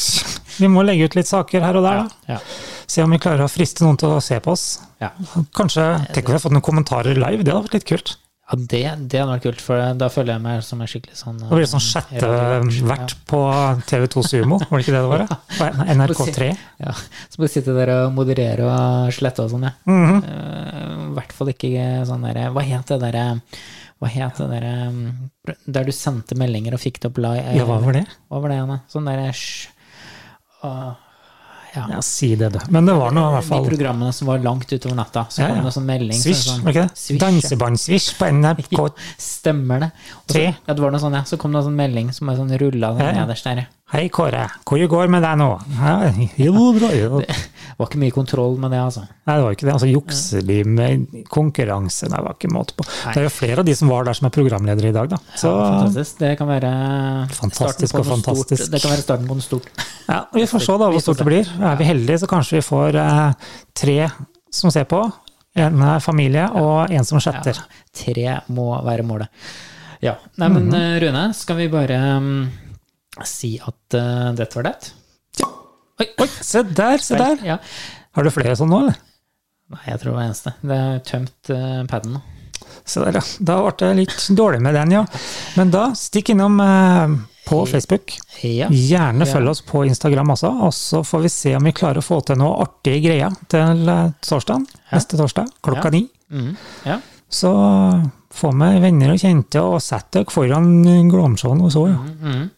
vi 0.60 0.68
må 0.70 0.84
legge 0.86 1.08
ut 1.08 1.16
litt 1.18 1.26
saker 1.30 1.64
her 1.64 1.80
og 1.80 1.88
der, 1.88 2.04
da. 2.04 2.36
Ja. 2.36 2.38
Se 2.86 3.02
om 3.02 3.10
vi 3.16 3.18
klarer 3.24 3.48
å 3.48 3.50
friste 3.50 3.82
noen 3.82 3.98
til 3.98 4.14
å 4.14 4.20
se 4.22 4.38
på 4.44 4.52
oss. 4.54 4.66
Ja. 5.02 5.10
Kanskje 5.56 5.88
Tenk 6.12 6.28
om 6.28 6.34
vi 6.34 6.36
har 6.36 6.44
fått 6.44 6.54
noen 6.54 6.68
kommentarer 6.68 7.18
live, 7.18 7.42
det 7.42 7.50
hadde 7.56 7.66
vært 7.66 7.80
litt 7.80 7.88
kult. 7.88 8.14
Ja, 8.46 8.54
det, 8.56 8.80
det 9.10 9.18
hadde 9.18 9.32
vært 9.32 9.42
kult, 9.42 9.62
for 9.64 9.80
da 9.98 10.06
føler 10.12 10.36
jeg 10.36 10.42
meg 10.44 10.60
som 10.62 10.78
en 10.84 10.86
skikkelig 10.90 11.16
sånn 11.18 11.40
Det 11.40 11.48
blir 11.50 11.66
sånn 11.66 11.82
sjette 11.82 12.20
radiovert. 12.22 12.84
vert 12.86 13.14
på 13.26 13.40
TV2 13.90 14.22
Sumo, 14.22 14.58
var 14.60 14.70
det 14.78 14.84
ikke 14.84 14.94
det 14.94 15.00
det 15.02 15.10
var? 15.10 15.24
Ja. 15.26 15.38
På 15.56 15.86
NRK3. 15.96 16.50
Ja, 16.84 16.92
så 16.94 17.40
må 17.40 17.48
du 17.48 17.52
sitte 17.56 17.74
der 17.74 17.90
og 17.96 18.12
moderere 18.14 18.68
og 18.70 19.10
slette 19.16 19.42
og 19.42 19.50
sånn, 19.50 19.66
ja. 19.66 19.72
Mhm. 19.90 20.20
Eh, 20.22 20.92
I 21.08 21.10
hvert 21.16 21.32
fall 21.34 21.50
ikke 21.50 21.88
sånn 22.06 22.22
derre 22.28 22.50
Hva 22.54 22.62
het 22.66 22.90
det 22.92 23.00
derre 23.02 23.24
Hva 23.96 24.08
het 24.12 24.38
det 24.42 24.48
derre 24.52 24.72
mm, 24.92 25.06
Der 25.72 25.86
du 25.88 25.92
sendte 25.96 26.36
meldinger 26.38 26.76
og 26.76 26.82
fikk 26.82 27.00
det 27.02 27.10
opp 27.10 27.18
live? 27.24 27.54
Ja, 27.56 27.64
hva 27.66 27.80
var 27.82 27.96
det? 27.98 28.04
Hva 28.28 28.42
var 28.44 28.52
det, 28.52 28.58
Anne? 28.66 28.78
Sånn 28.92 29.08
derre 29.08 29.32
Ja. 31.76 31.84
Ja, 31.92 32.00
si 32.02 32.30
det, 32.40 32.48
du. 32.54 32.58
Men 32.72 32.88
det 32.88 32.94
var 32.96 33.12
nå 33.12 33.22
i 33.28 33.32
hvert 33.36 33.44
De 33.44 33.50
fall 33.52 33.66
programmene 33.68 34.12
som 34.16 34.30
var 34.30 34.40
langt 34.44 34.72
utover 34.72 34.96
natta. 34.96 35.26
Så 35.28 35.42
Ja, 35.44 35.50
kom 35.52 35.64
det 35.68 35.72
sånn 35.76 35.86
melding. 35.88 36.18
Swish, 36.18 36.46
sånn, 36.48 36.62
ikke 36.64 36.86
det? 36.86 36.96
Svisj, 37.82 38.12
på 38.18 38.30
NRK. 38.32 38.80
Stemmer 39.30 39.84
det. 39.86 39.90
Og 40.24 40.32
så, 40.36 40.44
ja, 40.46 40.54
det 40.72 40.80
var 40.80 40.94
noe 40.94 41.02
sånn, 41.02 41.18
ja. 41.20 41.24
Så 41.28 41.36
kom 41.40 41.52
det 41.52 41.60
en 41.60 41.68
sånn 41.70 41.76
melding 41.78 42.12
som 42.16 42.32
er 42.32 42.40
sånn 42.40 42.54
rulla 42.64 42.94
Ja, 42.96 43.10
ja. 43.12 43.24
nederst 43.26 43.44
der. 43.44 43.66
Ja. 43.86 43.92
Hei, 43.94 44.08
Kåre. 44.10 44.48
Hvordan 44.66 44.88
går 44.90 45.08
med 45.14 45.22
deg 45.22 45.36
nå? 45.38 45.46
Jo, 46.42 46.72
bra. 46.74 46.88
Jo. 46.96 47.20
Det 47.22 47.76
var 47.78 47.86
ikke 47.90 48.00
mye 48.00 48.10
kontroll 48.14 48.56
med 48.58 48.70
det, 48.72 48.78
altså. 48.82 49.02
Nei, 49.28 49.34
det 49.36 49.42
var 49.44 49.52
ikke 49.54 49.66
det. 49.68 49.72
Altså, 49.76 49.88
Jukselig 49.90 50.56
med 50.66 51.04
konkurranse, 51.30 52.08
det 52.10 52.18
var 52.24 52.34
ikke 52.34 52.50
måte 52.54 52.74
på. 52.78 52.86
Nei. 53.04 53.12
Det 53.14 53.20
er 53.20 53.26
jo 53.28 53.32
flere 53.36 53.60
av 53.62 53.68
de 53.68 53.74
som 53.76 53.88
var 53.92 54.04
der 54.08 54.16
som 54.18 54.26
er 54.26 54.34
programledere 54.34 54.88
i 54.90 54.96
dag, 54.96 55.10
da. 55.12 55.18
Så 55.38 55.52
Ja, 55.52 55.68
fantastisk. 55.84 56.18
Det 56.18 56.32
kan 56.40 56.48
være 56.50 56.72
Fantastisk 57.36 57.94
og 58.00 58.06
fantastisk. 58.10 58.62
Stort. 58.64 58.72
Det 58.74 58.82
kan 58.82 58.90
være 58.96 59.04
starten 59.06 59.28
på 59.30 59.36
noe 59.38 59.46
stort. 59.46 59.70
ja, 60.08 60.18
vi 60.34 60.46
får 60.50 60.66
se 60.66 60.78
da 60.82 60.90
hvor 60.90 61.00
stort 61.06 61.18
det 61.22 61.28
blir. 61.30 61.54
Er 61.70 61.76
vi 61.76 61.84
heldige, 61.92 62.18
så 62.24 62.26
kanskje 62.32 62.58
vi 62.58 62.66
får 62.66 62.98
eh, 63.04 63.32
tre 63.76 63.98
som 64.50 64.70
ser 64.74 64.84
på. 64.90 65.04
En 65.56 65.78
eh, 65.82 65.98
familie 66.00 66.48
og 66.58 66.90
en 66.90 67.04
som 67.04 67.20
Ja, 67.20 67.28
chatter. 67.30 67.62
tre 67.94 68.40
må 68.48 68.72
være 68.84 69.06
målet. 69.06 69.28
Ja. 70.02 70.16
Nei, 70.38 70.48
men 70.48 70.66
Mhm. 70.68 70.74
eh, 70.74 71.00
Rune, 71.06 71.32
skal 71.34 71.56
vi 71.56 71.68
bare 71.68 72.00
mm, 72.20 72.48
si 73.24 73.54
at 73.64 73.94
uh, 73.96 74.32
dette 74.36 74.54
var 74.58 74.62
det? 74.68 74.92
Oi, 75.96 76.06
Oi, 76.20 76.26
se 76.44 76.60
der, 76.62 76.98
se 77.00 77.16
der! 77.16 77.38
Ja. 77.46 77.56
Har 78.12 78.22
du 78.24 78.30
flere 78.30 78.52
sånn 78.58 78.68
nå, 78.68 78.82
eller? 78.84 78.96
Nei, 79.72 79.80
jeg 79.88 79.98
tror 80.02 80.10
det 80.12 80.16
var 80.18 80.26
eneste. 80.26 80.52
Det 80.60 80.76
er 80.76 80.98
tømt 81.08 81.50
uh, 81.50 81.84
paden 81.88 82.12
nå. 82.18 82.20
Se 82.86 83.00
der, 83.00 83.16
ja. 83.16 83.22
Da 83.40 83.56
ble 83.64 83.72
det 83.80 83.94
litt 84.02 84.26
dårlig 84.36 84.60
med 84.62 84.74
den, 84.76 84.92
ja. 84.92 85.06
Men 85.56 85.72
da, 85.72 85.86
stikk 85.96 86.34
innom 86.34 86.60
uh, 86.60 87.16
på 87.48 87.62
Facebook. 87.70 88.12
Ja. 88.44 88.68
Gjerne 88.68 89.24
Ja. 89.24 89.32
følg 89.32 89.48
oss 89.48 89.62
på 89.64 89.84
Instagram 89.88 90.34
også, 90.36 90.52
og 90.68 90.74
så 90.76 91.00
får 91.06 91.24
vi 91.24 91.32
se 91.32 91.56
om 91.56 91.64
vi 91.64 91.72
klarer 91.72 92.02
å 92.02 92.04
få 92.04 92.20
til 92.28 92.36
noe 92.40 92.60
artige 92.66 93.00
greier 93.08 93.32
til 93.48 93.88
eh, 93.88 94.08
torsdagen. 94.26 94.66
Neste 94.92 95.16
torsdag 95.16 95.48
klokka 95.64 95.88
Ja. 95.88 95.90
ni. 95.94 96.08
Mm. 96.30 96.56
ja. 96.84 96.98
Så 97.30 97.50
få 98.34 98.50
med 98.52 98.80
venner 98.82 99.12
og 99.14 99.18
kjente, 99.22 99.62
og 99.62 99.78
sett 99.82 100.10
dere 100.12 100.30
foran 100.30 100.82
Glåmsjåen 101.10 101.62
og 101.62 101.70
så, 101.72 101.86
ja. 101.88 101.96
Mhm. 102.02 102.50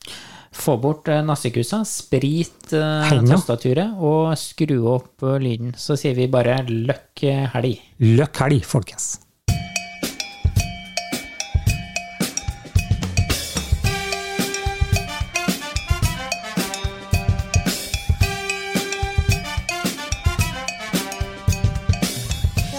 Få 0.52 0.76
bort 0.80 1.08
uh, 1.08 1.20
nassekusa, 1.24 1.82
sprit 1.88 2.72
uh, 2.72 3.08
tastaturet 3.28 3.98
og 4.00 4.32
skru 4.38 4.80
opp 4.94 5.22
eh, 5.22 5.38
lyden. 5.42 5.72
Så 5.76 5.96
sier 5.98 6.16
vi 6.18 6.28
bare 6.30 6.60
løkk 6.68 7.24
eh, 7.28 7.48
helg. 7.54 7.80
Løkk 8.02 8.44
helg, 8.44 8.62
folkens. 8.66 9.18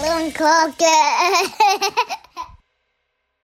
Lundkake. 0.00 0.96